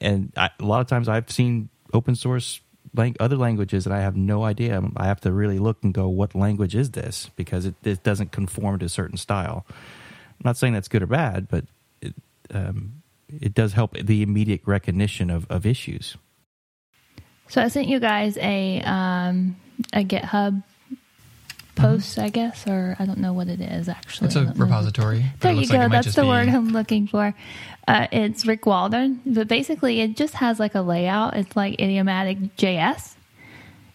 [0.00, 2.60] And I, a lot of times I've seen open source
[2.94, 4.82] lang- other languages and I have no idea.
[4.96, 8.32] I have to really look and go, "What language is this?" Because it, it doesn't
[8.32, 9.64] conform to a certain style.
[9.68, 11.64] I'm not saying that's good or bad, but
[12.00, 12.14] it,
[12.52, 16.16] um, it does help the immediate recognition of, of issues.
[17.48, 19.56] So I sent you guys a um,
[19.92, 20.62] a GitHub
[21.78, 24.26] post, I guess, or I don't know what it is actually.
[24.26, 25.24] It's a repository.
[25.40, 25.76] There you go.
[25.78, 27.34] like That's the be- word I'm looking for.
[27.86, 31.36] Uh, it's Rick Waldron, but basically it just has like a layout.
[31.36, 33.14] It's like idiomatic JS.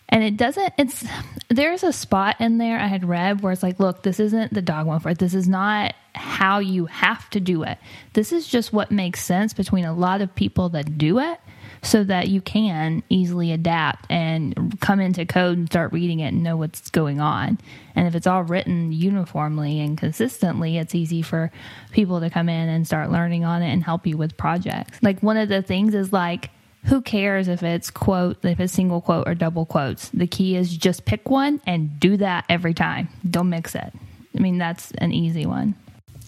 [0.10, 1.06] And it doesn't, it's,
[1.50, 4.62] there's a spot in there I had read where it's like, look, this isn't the
[4.62, 5.18] dogma for it.
[5.18, 7.80] This is not how you have to do it.
[8.14, 11.40] This is just what makes sense between a lot of people that do it
[11.84, 16.42] so that you can easily adapt and come into code and start reading it and
[16.42, 17.60] know what's going on.
[17.96, 21.52] And if it's all written uniformly and consistently, it's easy for
[21.92, 24.98] people to come in and start learning on it and help you with projects.
[25.02, 26.50] Like one of the things is like,
[26.86, 30.10] who cares if it's quote, if it's single quote or double quotes?
[30.10, 33.10] The key is just pick one and do that every time.
[33.30, 33.94] Don't mix it.
[34.36, 35.76] I mean, that's an easy one.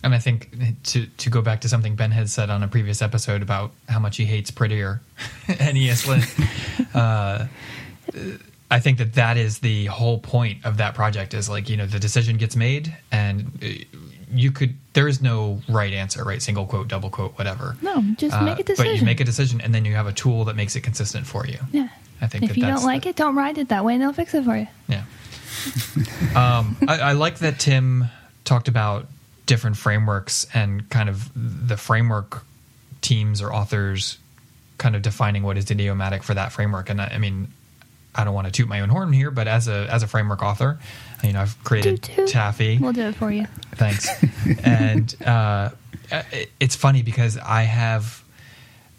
[0.05, 3.01] And I think to to go back to something Ben had said on a previous
[3.01, 5.01] episode about how much he hates prettier
[5.47, 7.47] and ESLint, uh,
[8.69, 11.33] I think that that is the whole point of that project.
[11.33, 13.99] Is like you know the decision gets made, and uh,
[14.31, 16.39] you could there is no right answer, right?
[16.39, 17.75] Single quote, double quote, whatever.
[17.81, 20.13] No, just make a Uh, But you make a decision, and then you have a
[20.13, 21.57] tool that makes it consistent for you.
[21.71, 21.89] Yeah.
[22.21, 24.13] I think if that you don't like it, don't write it that way and they'll
[24.13, 24.67] fix it for you.
[24.87, 25.03] Yeah.
[26.35, 28.05] um, I, I like that Tim
[28.45, 29.07] talked about
[29.45, 32.43] different frameworks and kind of the framework
[33.01, 34.17] teams or authors
[34.77, 36.89] kind of defining what is idiomatic for that framework.
[36.89, 37.47] And I, I mean,
[38.13, 40.41] I don't want to toot my own horn here, but as a as a framework
[40.41, 40.79] author,
[41.23, 42.29] you know, I've created Toot, toot.
[42.29, 42.77] Taffy.
[42.77, 43.45] We'll do it for you.
[43.75, 44.07] Thanks.
[44.63, 45.69] and uh,
[46.31, 48.23] it- it's funny because I have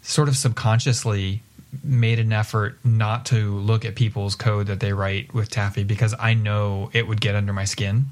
[0.03, 1.41] sort of subconsciously
[1.83, 6.15] made an effort not to look at people's code that they write with Taffy because
[6.19, 8.05] I know it would get under my skin.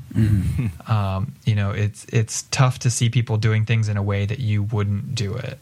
[0.87, 4.39] Um, you know, it's it's tough to see people doing things in a way that
[4.39, 5.57] you wouldn't do it.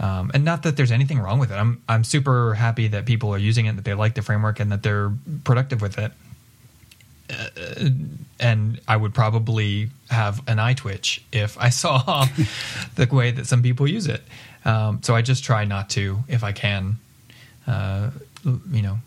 [0.00, 1.54] Um, and not that there's anything wrong with it.
[1.54, 4.72] I'm I'm super happy that people are using it, that they like the framework, and
[4.72, 5.12] that they're
[5.44, 6.12] productive with it
[8.40, 12.26] and I would probably have an eye twitch if I saw
[12.94, 14.22] the way that some people use it.
[14.64, 16.98] Um, so I just try not to, if I can,
[17.68, 18.10] uh,
[18.70, 18.98] you know,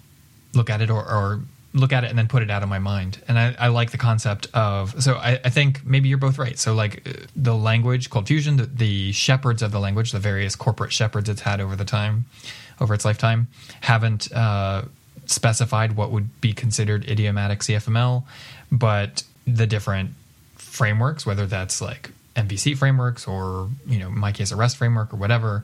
[0.54, 1.42] look at it or, or
[1.74, 3.22] look at it and then put it out of my mind.
[3.28, 5.02] And I, I like the concept of.
[5.02, 6.58] So I, I think maybe you're both right.
[6.58, 10.56] So like uh, the language Cold Fusion, the, the shepherds of the language, the various
[10.56, 12.26] corporate shepherds it's had over the time,
[12.80, 13.48] over its lifetime,
[13.82, 14.32] haven't.
[14.32, 14.84] Uh,
[15.26, 18.24] specified what would be considered idiomatic CFML,
[18.72, 20.12] but the different
[20.56, 25.14] frameworks, whether that's like MVC frameworks or you know in my case a REST framework
[25.14, 25.64] or whatever,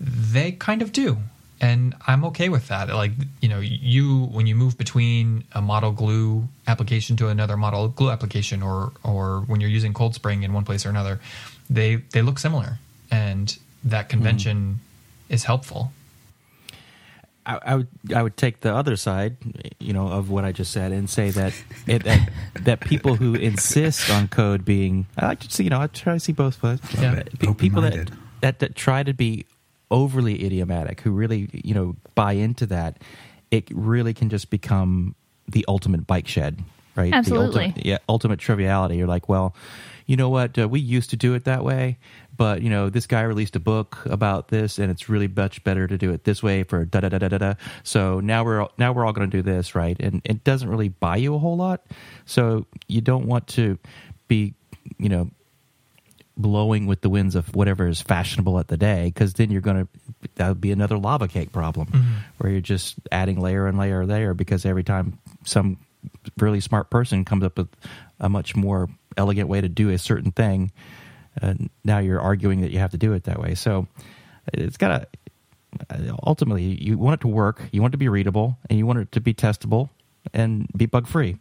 [0.00, 1.18] they kind of do,
[1.60, 2.88] and I'm okay with that.
[2.88, 7.88] Like you know you when you move between a model glue application to another model
[7.88, 11.20] glue application, or or when you're using Cold Spring in one place or another,
[11.68, 12.78] they they look similar,
[13.10, 14.10] and that hmm.
[14.10, 14.80] convention
[15.28, 15.92] is helpful.
[17.46, 19.36] I, I would I would take the other side,
[19.78, 21.52] you know, of what I just said, and say that
[21.86, 22.28] it, that
[22.60, 26.14] that people who insist on code being, I like to see, you know, I try
[26.14, 26.80] to see both sides.
[27.00, 27.22] Yeah.
[27.56, 29.46] People that, that that try to be
[29.90, 32.98] overly idiomatic, who really, you know, buy into that,
[33.50, 35.14] it really can just become
[35.48, 36.62] the ultimate bike shed,
[36.94, 37.12] right?
[37.12, 37.46] Absolutely.
[37.46, 38.96] The ultimate, yeah, ultimate triviality.
[38.96, 39.54] You're like, well,
[40.06, 40.58] you know what?
[40.58, 41.98] Uh, we used to do it that way,
[42.36, 45.86] but you know, this guy released a book about this, and it's really much better
[45.86, 47.54] to do it this way for da da da da da da.
[47.82, 49.96] So now we're now we're all going to do this, right?
[50.00, 51.86] And it doesn't really buy you a whole lot.
[52.26, 53.78] So you don't want to
[54.28, 54.54] be,
[54.98, 55.30] you know,
[56.40, 59.86] blowing with the winds of whatever is fashionable at the day because then you're going
[59.86, 59.88] to
[60.36, 61.88] that would be another lava cake problem
[62.38, 65.78] where you're just adding layer and layer layer because every time some
[66.38, 67.68] really smart person comes up with
[68.18, 70.72] a much more elegant way to do a certain thing
[71.40, 73.54] uh, now you're arguing that you have to do it that way.
[73.54, 73.86] So
[74.52, 78.58] it's got to ultimately you want it to work you want it to be readable
[78.68, 79.88] and you want it to be testable
[80.34, 81.36] and be bug free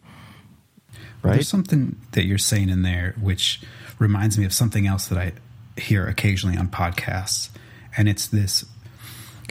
[1.22, 3.62] right There's something that you're saying in there which
[3.98, 5.34] reminds me of something else that I
[5.80, 7.50] hear occasionally on podcasts,
[7.98, 8.66] and it's this.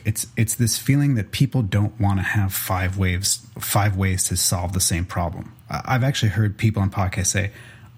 [0.05, 4.37] It's it's this feeling that people don't want to have five waves five ways to
[4.37, 5.53] solve the same problem.
[5.69, 7.51] I've actually heard people on podcasts say,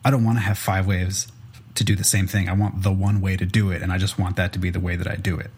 [0.05, 1.29] "I don't want to have five ways
[1.75, 2.49] to do the same thing.
[2.49, 4.71] I want the one way to do it, and I just want that to be
[4.71, 5.51] the way that I do it.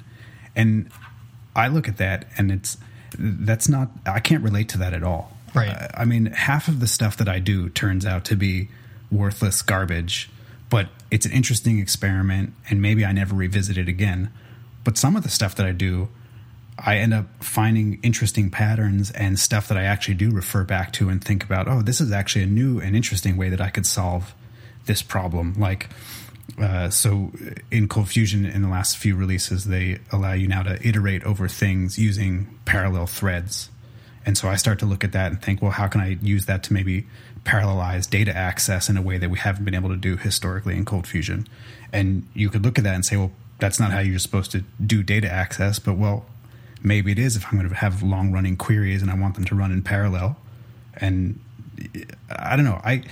[0.54, 0.90] And
[1.56, 2.76] I look at that, and it's
[3.18, 3.90] that's not.
[4.06, 5.36] I can't relate to that at all.
[5.54, 5.68] Right.
[5.68, 8.68] I, I mean, half of the stuff that I do turns out to be
[9.10, 10.30] worthless garbage,
[10.70, 14.30] but it's an interesting experiment, and maybe I never revisit it again.
[14.84, 16.08] But some of the stuff that I do,
[16.78, 21.10] I end up finding interesting patterns and stuff that I actually do refer back to
[21.10, 23.86] and think about, oh, this is actually a new and interesting way that I could
[23.86, 24.34] solve
[24.86, 25.54] this problem.
[25.58, 25.90] Like,
[26.60, 27.30] uh, so
[27.70, 31.46] in Cold Fusion, in the last few releases, they allow you now to iterate over
[31.46, 33.68] things using parallel threads.
[34.24, 36.46] And so I start to look at that and think, well, how can I use
[36.46, 37.06] that to maybe
[37.44, 40.84] parallelize data access in a way that we haven't been able to do historically in
[40.84, 41.46] Cold Fusion?
[41.92, 44.64] And you could look at that and say, well, that's not how you're supposed to
[44.84, 46.26] do data access, but well,
[46.82, 49.44] maybe it is if I'm going to have long running queries and I want them
[49.44, 50.36] to run in parallel.
[50.96, 51.40] And
[52.30, 52.80] I don't know.
[52.84, 53.04] I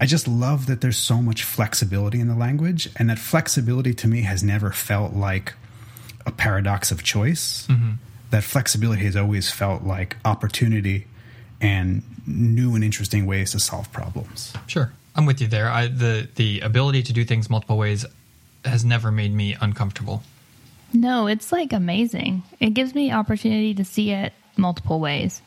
[0.00, 4.08] I just love that there's so much flexibility in the language, and that flexibility to
[4.08, 5.52] me has never felt like
[6.24, 7.66] a paradox of choice.
[7.66, 7.92] Mm-hmm.
[8.30, 11.06] That flexibility has always felt like opportunity
[11.60, 14.52] and new and interesting ways to solve problems.
[14.66, 15.68] Sure, I'm with you there.
[15.68, 18.06] I, the the ability to do things multiple ways
[18.64, 20.22] has never made me uncomfortable.
[20.92, 22.42] No, it's like amazing.
[22.58, 25.40] It gives me opportunity to see it multiple ways,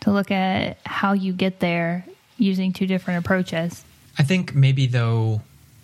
[0.00, 2.04] to look at how you get there
[2.38, 3.84] using two different approaches.
[4.18, 5.42] I think maybe though,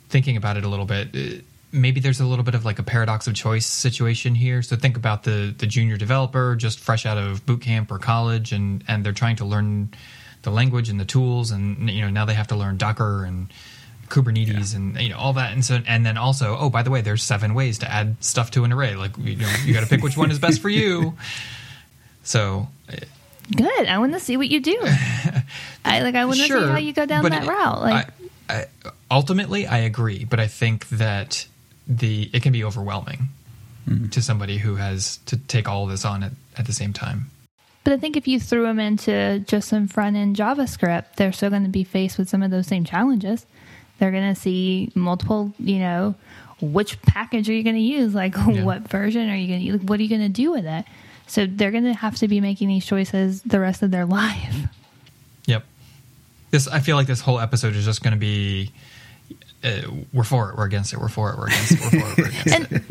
[0.09, 1.43] thinking about it a little bit, uh,
[1.75, 4.63] maybe there's a little bit of like a paradox of choice situation here.
[4.63, 8.53] So think about the the junior developer just fresh out of boot camp or college,
[8.53, 9.91] and and they're trying to learn
[10.43, 13.49] the language and the tools, and you know now they have to learn Docker and
[14.09, 14.79] Kubernetes yeah.
[14.79, 17.23] and you know all that, and so and then also oh by the way, there's
[17.23, 18.95] seven ways to add stuff to an array.
[18.95, 21.15] Like you know you got to pick which one is best for you.
[22.27, 22.97] So uh,
[23.55, 23.87] good.
[23.87, 24.79] I want to see what you do.
[25.85, 26.15] I like.
[26.15, 27.83] I want to sure, see how you go down that it, route.
[27.83, 28.09] Like
[28.49, 28.67] I, I,
[29.11, 31.47] ultimately, I agree, but I think that
[31.87, 33.29] the it can be overwhelming
[33.89, 34.09] mm-hmm.
[34.09, 37.31] to somebody who has to take all of this on at, at the same time.
[37.85, 41.51] But I think if you threw them into just some front end JavaScript, they're still
[41.51, 43.45] going to be faced with some of those same challenges.
[43.99, 46.15] They're going to see multiple, you know,
[46.61, 48.15] which package are you going to use?
[48.15, 48.65] Like, yeah.
[48.65, 49.81] what version are you going to use?
[49.83, 50.87] What are you going to do with it?
[51.27, 54.57] So they're going to have to be making these choices the rest of their life.
[55.47, 55.65] Yep.
[56.51, 58.73] This I feel like this whole episode is just going to be
[59.65, 61.97] uh, we're for it, we're against it, we're for it, we're against it, we're for
[61.97, 62.83] it, we're against it.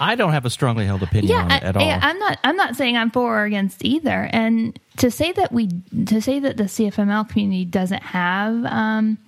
[0.00, 1.82] I don't have a strongly held opinion yeah, on it at all.
[1.82, 2.38] I, I'm not.
[2.44, 4.28] I'm not saying I'm for or against either.
[4.32, 5.68] And to say that we
[6.06, 9.18] to say that the CFML community doesn't have um,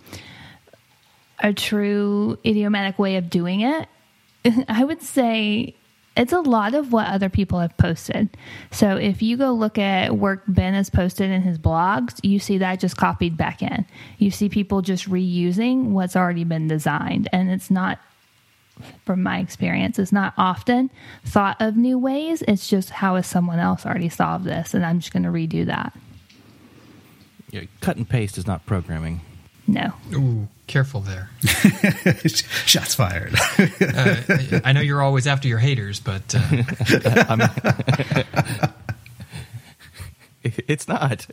[1.40, 3.88] a true idiomatic way of doing it,
[4.68, 5.74] I would say
[6.16, 8.28] it's a lot of what other people have posted.
[8.70, 12.58] So if you go look at work Ben has posted in his blogs, you see
[12.58, 13.86] that just copied back in.
[14.18, 17.28] You see people just reusing what's already been designed.
[17.32, 18.00] And it's not,
[19.06, 20.90] from my experience, it's not often
[21.24, 22.42] thought of new ways.
[22.48, 24.74] It's just how has someone else already solved this?
[24.74, 25.96] And I'm just going to redo that.
[27.50, 29.20] Yeah, cut and paste is not programming.
[29.72, 29.92] No.
[30.14, 31.30] Ooh, careful there.
[32.66, 33.34] Shots fired.
[33.80, 34.16] uh,
[34.64, 37.48] I know you're always after your haters, but uh...
[40.42, 41.26] it's not.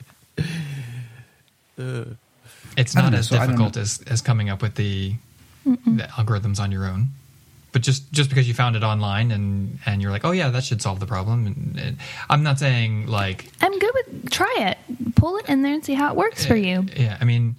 [1.79, 2.05] Uh,
[2.75, 5.15] it's not as so difficult as, as coming up with the,
[5.65, 7.07] the algorithms on your own
[7.77, 10.63] but just just because you found it online and and you're like, oh yeah, that
[10.63, 11.45] should solve the problem.
[11.45, 11.97] And, and
[12.27, 15.93] I'm not saying like I'm good with try it, pull it in there and see
[15.93, 16.87] how it works for you.
[16.95, 17.55] Yeah, I mean,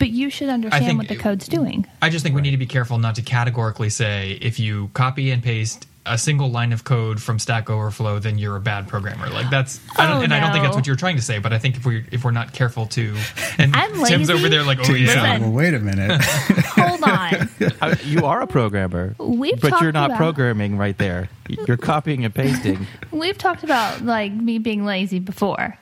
[0.00, 1.86] but you should understand what the code's doing.
[2.02, 2.42] I just think right.
[2.42, 6.16] we need to be careful not to categorically say if you copy and paste a
[6.16, 9.28] single line of code from Stack Overflow, then you're a bad programmer.
[9.28, 10.36] Like that's, oh, I don't, oh, and no.
[10.36, 11.38] I don't think that's what you're trying to say.
[11.38, 13.14] But I think if we if we're not careful to,
[13.58, 14.32] and I'm Tim's lazy.
[14.32, 17.98] over there like, oh yeah, well, wait a minute, hold on.
[18.04, 21.28] you are a programmer, We've but you're not about, programming right there.
[21.48, 22.86] You're copying and pasting.
[23.10, 25.78] We've talked about like me being lazy before.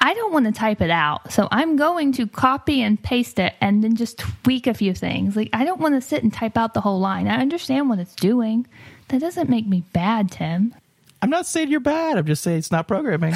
[0.00, 1.30] I don't want to type it out.
[1.30, 5.36] So I'm going to copy and paste it and then just tweak a few things.
[5.36, 7.28] Like, I don't want to sit and type out the whole line.
[7.28, 8.66] I understand what it's doing.
[9.08, 10.74] That doesn't make me bad, Tim.
[11.20, 12.16] I'm not saying you're bad.
[12.16, 13.34] I'm just saying it's not programming.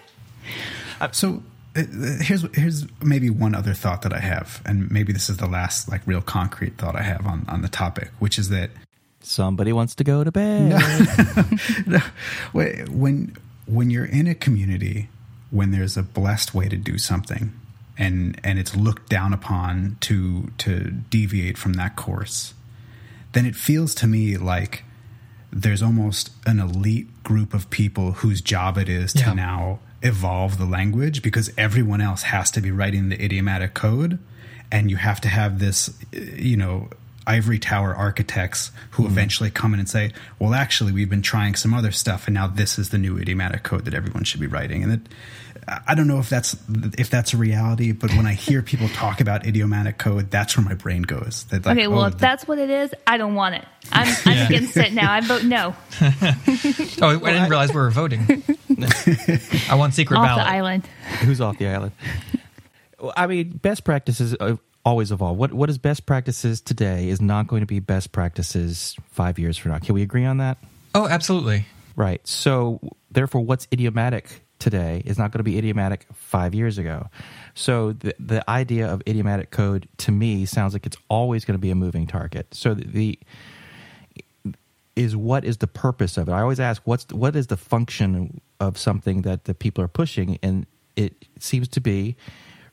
[1.12, 1.42] so
[1.76, 1.82] uh,
[2.20, 5.88] here's here's maybe one other thought that I have, and maybe this is the last
[5.90, 8.70] like real concrete thought I have on on the topic, which is that
[9.20, 10.70] somebody wants to go to bed.
[11.86, 11.98] no,
[12.52, 13.36] when
[13.66, 15.08] when you're in a community
[15.50, 17.52] when there's a blessed way to do something
[17.96, 22.54] and and it's looked down upon to to deviate from that course
[23.32, 24.84] then it feels to me like
[25.50, 30.64] there's almost an elite group of people whose job it is to now evolve the
[30.64, 34.18] language because everyone else has to be writing the idiomatic code
[34.70, 36.90] and you have to have this, you know,
[37.28, 41.74] ivory tower architects who eventually come in and say, "Well, actually, we've been trying some
[41.74, 44.82] other stuff, and now this is the new idiomatic code that everyone should be writing."
[44.82, 45.00] And it,
[45.86, 46.56] I don't know if that's
[46.96, 50.64] if that's a reality, but when I hear people talk about idiomatic code, that's where
[50.64, 51.44] my brain goes.
[51.52, 53.64] Like, okay, well, oh, if the- that's what it is, I don't want it.
[53.92, 54.46] I'm, I'm Yeah.
[54.46, 55.12] against it now.
[55.12, 58.42] I vote no Oh, I didn't realize we were voting.
[59.68, 60.44] I want secret off ballot.
[60.44, 60.86] the island.
[61.20, 61.92] Who's off the island?
[63.16, 64.56] I mean, best practices uh,
[64.88, 65.36] always evolve.
[65.36, 69.58] What what is best practices today is not going to be best practices five years
[69.58, 69.78] from now.
[69.78, 70.56] Can we agree on that?
[70.94, 71.66] Oh, absolutely.
[71.94, 72.26] Right.
[72.26, 72.80] So
[73.10, 77.08] therefore, what's idiomatic today is not going to be idiomatic five years ago.
[77.54, 81.60] So the the idea of idiomatic code to me sounds like it's always going to
[81.60, 82.54] be a moving target.
[82.54, 83.18] So the, the
[84.96, 86.32] is what is the purpose of it?
[86.32, 90.38] I always ask what's what is the function of something that the people are pushing,
[90.42, 90.66] and
[90.96, 92.16] it seems to be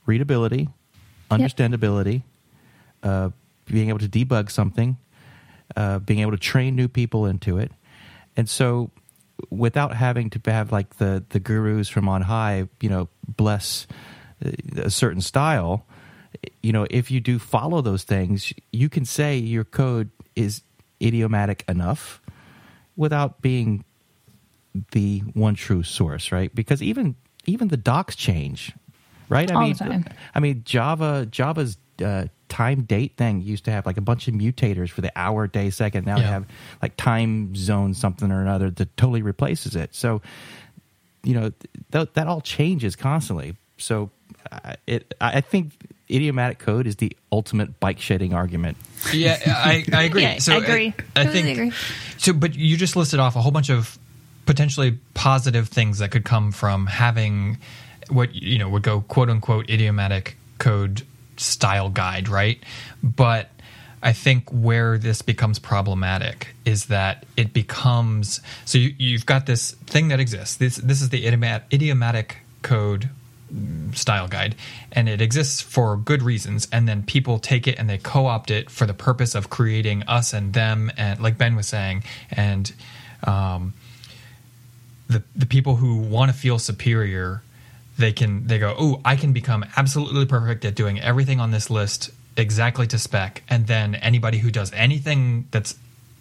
[0.06, 0.70] readability,
[1.30, 2.24] understandability,
[3.04, 3.30] uh,
[3.66, 4.98] being able to debug something,
[5.76, 7.72] uh, being able to train new people into it,
[8.38, 8.92] and so
[9.50, 13.88] without having to have like the the gurus from on high, you know, bless
[14.46, 15.86] uh, a certain style.
[16.62, 20.62] You know, if you do follow those things, you can say your code is
[21.02, 22.22] idiomatic enough
[22.96, 23.84] without being
[24.92, 26.54] the one true source, right?
[26.54, 27.16] Because even
[27.46, 28.74] even the docs change,
[29.30, 29.50] right?
[29.50, 30.06] I All the mean, time.
[30.34, 34.34] I mean Java Java's uh, time date thing used to have like a bunch of
[34.34, 36.06] mutators for the hour, day, second.
[36.06, 36.46] Now they have
[36.82, 39.96] like time zone something or another that totally replaces it.
[39.96, 40.22] So
[41.24, 41.52] you know
[41.92, 43.56] th- that all changes constantly.
[43.78, 44.10] So
[44.52, 45.74] uh, it I I think
[46.10, 48.78] idiomatic code is the ultimate bike shedding argument.
[49.12, 50.22] Yeah, I, I agree.
[50.22, 50.94] Yeah, so I agree.
[51.16, 51.72] I, Totally think agree.
[52.18, 52.34] so.
[52.34, 53.98] But you just listed off a whole bunch of
[54.46, 57.58] potentially positive things that could come from having
[58.10, 61.04] what you know would go quote unquote idiomatic code
[61.38, 62.62] style guide, right?
[63.04, 63.50] But
[64.02, 69.72] I think where this becomes problematic is that it becomes so you, you've got this
[69.72, 70.58] thing that exists.
[70.58, 73.10] This this is the idiomat, idiomatic code
[73.94, 74.56] style guide
[74.92, 78.70] and it exists for good reasons and then people take it and they co-opt it
[78.70, 82.74] for the purpose of creating us and them and like ben was saying and
[83.24, 83.74] um,
[85.08, 87.44] the the people who want to feel superior
[87.98, 91.70] they can they go oh i can become absolutely perfect at doing everything on this
[91.70, 93.44] list exactly to spec.
[93.50, 95.76] And then anybody who does anything that's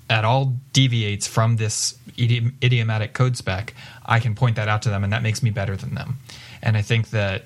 [0.09, 4.91] at all deviates from this idiom, idiomatic code spec i can point that out to
[4.91, 6.19] them and that makes me better than them.
[6.63, 7.45] And i think that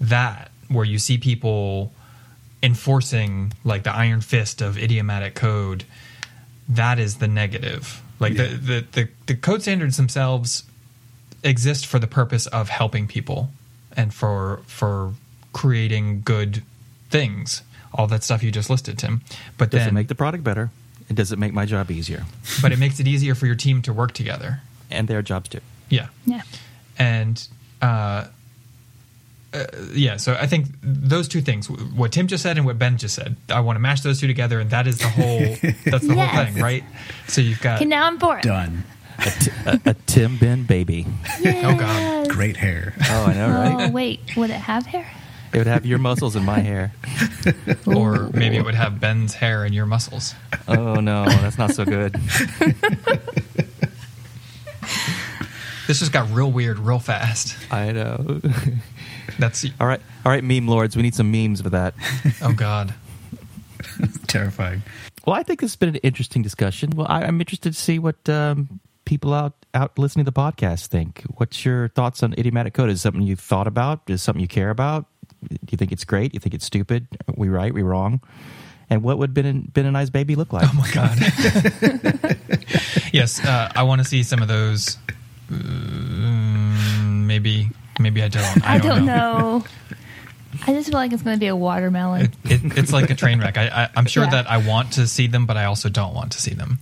[0.00, 1.92] that where you see people
[2.62, 5.84] enforcing like the iron fist of idiomatic code
[6.68, 8.02] that is the negative.
[8.18, 10.62] Like the, the, the, the code standards themselves
[11.42, 13.50] exist for the purpose of helping people
[13.96, 15.14] and for for
[15.52, 16.62] creating good
[17.10, 17.62] things
[17.92, 19.20] all that stuff you just listed tim
[19.58, 20.70] but Does then it make the product better?
[21.08, 22.24] And does it make my job easier?
[22.62, 25.60] but it makes it easier for your team to work together And their jobs too.
[25.90, 26.42] yeah Yeah.
[26.98, 27.46] and
[27.82, 28.26] uh,
[29.54, 32.96] uh, yeah so i think those two things what tim just said and what ben
[32.96, 35.40] just said i want to mash those two together and that is the whole
[35.84, 36.34] that's the Yes.
[36.34, 36.84] whole thing right
[37.28, 38.44] so you've got Okay, now I'm for it.
[38.44, 38.84] done.
[39.18, 41.06] A, a Tim Ben baby.
[41.44, 42.94] oh god Great hair.
[43.08, 43.88] Oh, I know, right?
[43.88, 45.10] Oh wait, would it have hair?
[45.52, 46.94] It would have your muscles and my hair.
[47.86, 50.34] or maybe it would have ben's hair and your muscles
[50.66, 52.14] Oh no, that's not so good.
[55.86, 58.40] this just got real weird real fast I know.
[59.38, 60.96] that's All right, all right, meme lords.
[60.96, 61.94] We need some memes for that.
[62.40, 62.94] oh god
[64.26, 64.82] Terrifying.
[65.26, 66.90] Well, I think this has been an interesting discussion.
[66.90, 68.80] Well, I, I'm interested to see what um,
[69.12, 71.22] people out out listening to the podcast think.
[71.36, 72.88] What's your thoughts on idiomatic code?
[72.88, 74.00] Is it something you thought about?
[74.08, 75.04] Is it something you care about?
[75.46, 76.32] Do you think it's great?
[76.32, 77.06] Do you think it's stupid?
[77.28, 77.74] Are we right?
[77.74, 78.22] We wrong?
[78.88, 80.66] And what would Ben Ben and I's baby look like?
[80.66, 81.18] oh my god
[83.12, 84.96] yes uh, i want to see some of those
[85.50, 87.68] Mm, maybe
[88.00, 89.62] maybe i don't i, I don't know.
[90.66, 92.32] I just feel like it's going to be a watermelon.
[92.44, 93.56] It, it, it's like a train wreck.
[93.56, 94.30] I, I, I'm sure Yeah.
[94.32, 96.78] that I want to see them, but I also don't want to see them.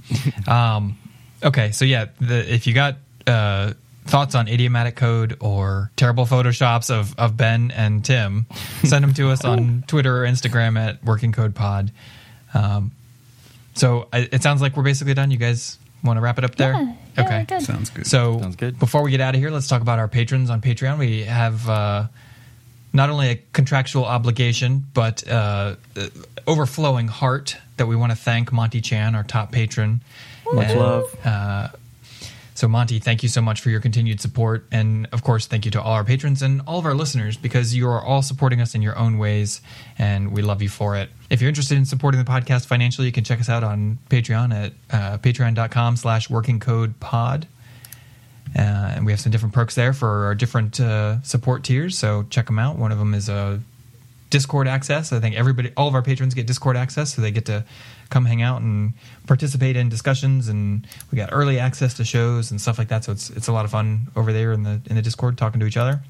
[0.48, 0.98] Um,
[1.42, 3.72] okay, so yeah, the, if you got uh,
[4.06, 8.46] thoughts on idiomatic code or terrible photoshops of, of Ben and Tim,
[8.84, 11.92] send them to us on Twitter or Instagram at Working Code Pod.
[12.54, 12.92] Um,
[13.74, 15.30] so I, it sounds like we're basically done.
[15.30, 16.72] You guys want to wrap it up there?
[16.72, 17.44] Yeah, yeah, okay.
[17.48, 17.62] good.
[17.62, 18.06] Sounds good.
[18.06, 18.78] So Sounds good.
[18.78, 20.98] before we get out of here, let's talk about our patrons on Patreon.
[20.98, 22.06] We have uh,
[22.92, 26.06] not only a contractual obligation, but uh, uh,
[26.46, 30.02] overflowing heart that we want to thank Monty Chan, our top patron.
[30.52, 31.26] Much And, love.
[31.26, 31.68] Uh,
[32.54, 34.66] So, Monty, thank you so much for your continued support.
[34.70, 37.74] And of course, thank you to all our patrons and all of our listeners because
[37.74, 39.62] you are all supporting us in your own ways,
[39.96, 41.08] and we love you for it.
[41.30, 44.52] If you're interested in supporting the podcast financially, you can check us out on Patreon
[44.52, 47.46] at uh, patreon.com slash working code pod.
[48.54, 51.96] Uh, and we have some different perks there for our different uh, support tiers.
[51.96, 52.76] So check them out.
[52.76, 53.62] One of them is a
[54.28, 55.14] Discord access.
[55.14, 57.64] I think everybody, all of our patrons get Discord access, so they get to
[58.10, 58.92] come hang out and
[59.26, 60.48] participate in discussions.
[60.48, 63.04] And we got early access to shows and stuff like that.
[63.04, 65.60] So it's it's a lot of fun over there in the in the Discord talking
[65.60, 66.00] to each other.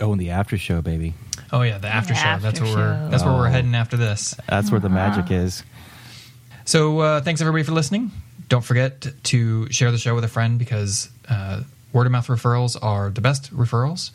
[0.00, 1.14] Oh, and the after show, baby.
[1.52, 2.38] Oh yeah, the after The show.
[2.40, 3.08] that's after where we're show.
[3.10, 3.50] that's where we're Oh.
[3.50, 4.34] heading after this.
[4.48, 5.62] That's where the magic is.
[6.64, 8.10] So uh, thanks everybody for listening.
[8.48, 12.76] Don't forget to share the show with a friend because uh, word of mouth referrals
[12.82, 14.10] are the best referrals.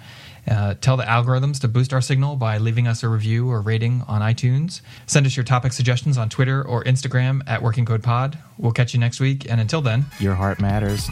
[0.50, 4.04] Uh, tell the algorithms to boost our signal by leaving us a review or rating
[4.08, 4.82] on iTunes.
[5.08, 8.38] Send us your topic suggestions on Twitter or Instagram at Working Code Pod.
[8.58, 11.10] We'll catch you next week, and until then, Your heart matters.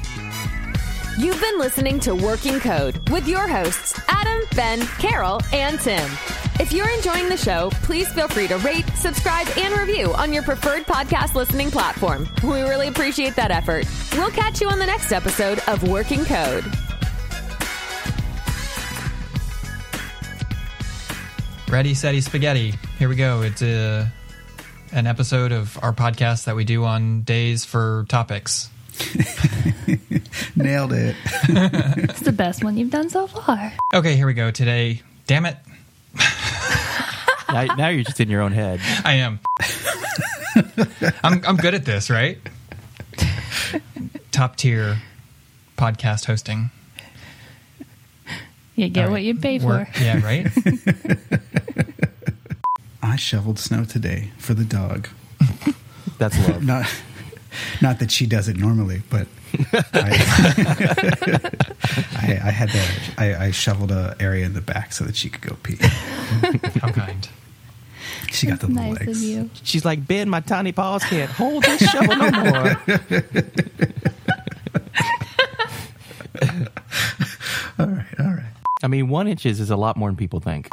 [1.18, 6.10] You've been listening to Working Code with your hosts, Adam, Ben, Carol, and Tim.
[6.60, 10.44] If you're enjoying the show, please feel free to rate, subscribe, and review on your
[10.44, 12.28] preferred podcast listening platform.
[12.44, 13.86] We really appreciate that effort.
[14.14, 16.64] We'll catch you on the next episode of Working Code.
[21.74, 22.72] Ready, steady, spaghetti.
[23.00, 23.42] Here we go.
[23.42, 24.08] It's a,
[24.92, 28.70] an episode of our podcast that we do on days for topics.
[30.56, 31.16] Nailed it.
[31.50, 33.74] It's the best one you've done so far.
[33.92, 34.52] Okay, here we go.
[34.52, 35.58] Today, damn it,
[37.50, 38.80] now, now you're just in your own head.
[39.04, 39.40] I am.
[41.24, 42.38] I'm I'm good at this, right?
[44.30, 45.02] Top tier
[45.76, 46.70] podcast hosting.
[48.76, 50.02] You get All what you pay We're- for.
[50.04, 50.48] Yeah, right.
[53.04, 55.08] I shoveled snow today for the dog.
[56.18, 56.64] That's love.
[56.66, 56.86] Not,
[57.84, 59.28] not that she does it normally, but
[59.94, 60.10] I,
[62.16, 62.82] I, I had to.
[63.20, 65.78] I, I shoveled an area in the back so that she could go pee.
[66.80, 67.30] How kind.
[68.32, 69.18] She got the That's little nice legs.
[69.20, 69.50] of you.
[69.62, 72.82] She's like, Ben, my tiny paws can't hold this shovel no more.
[77.80, 78.43] All right, all right.
[78.84, 80.70] I mean, one inches is a lot more than people think.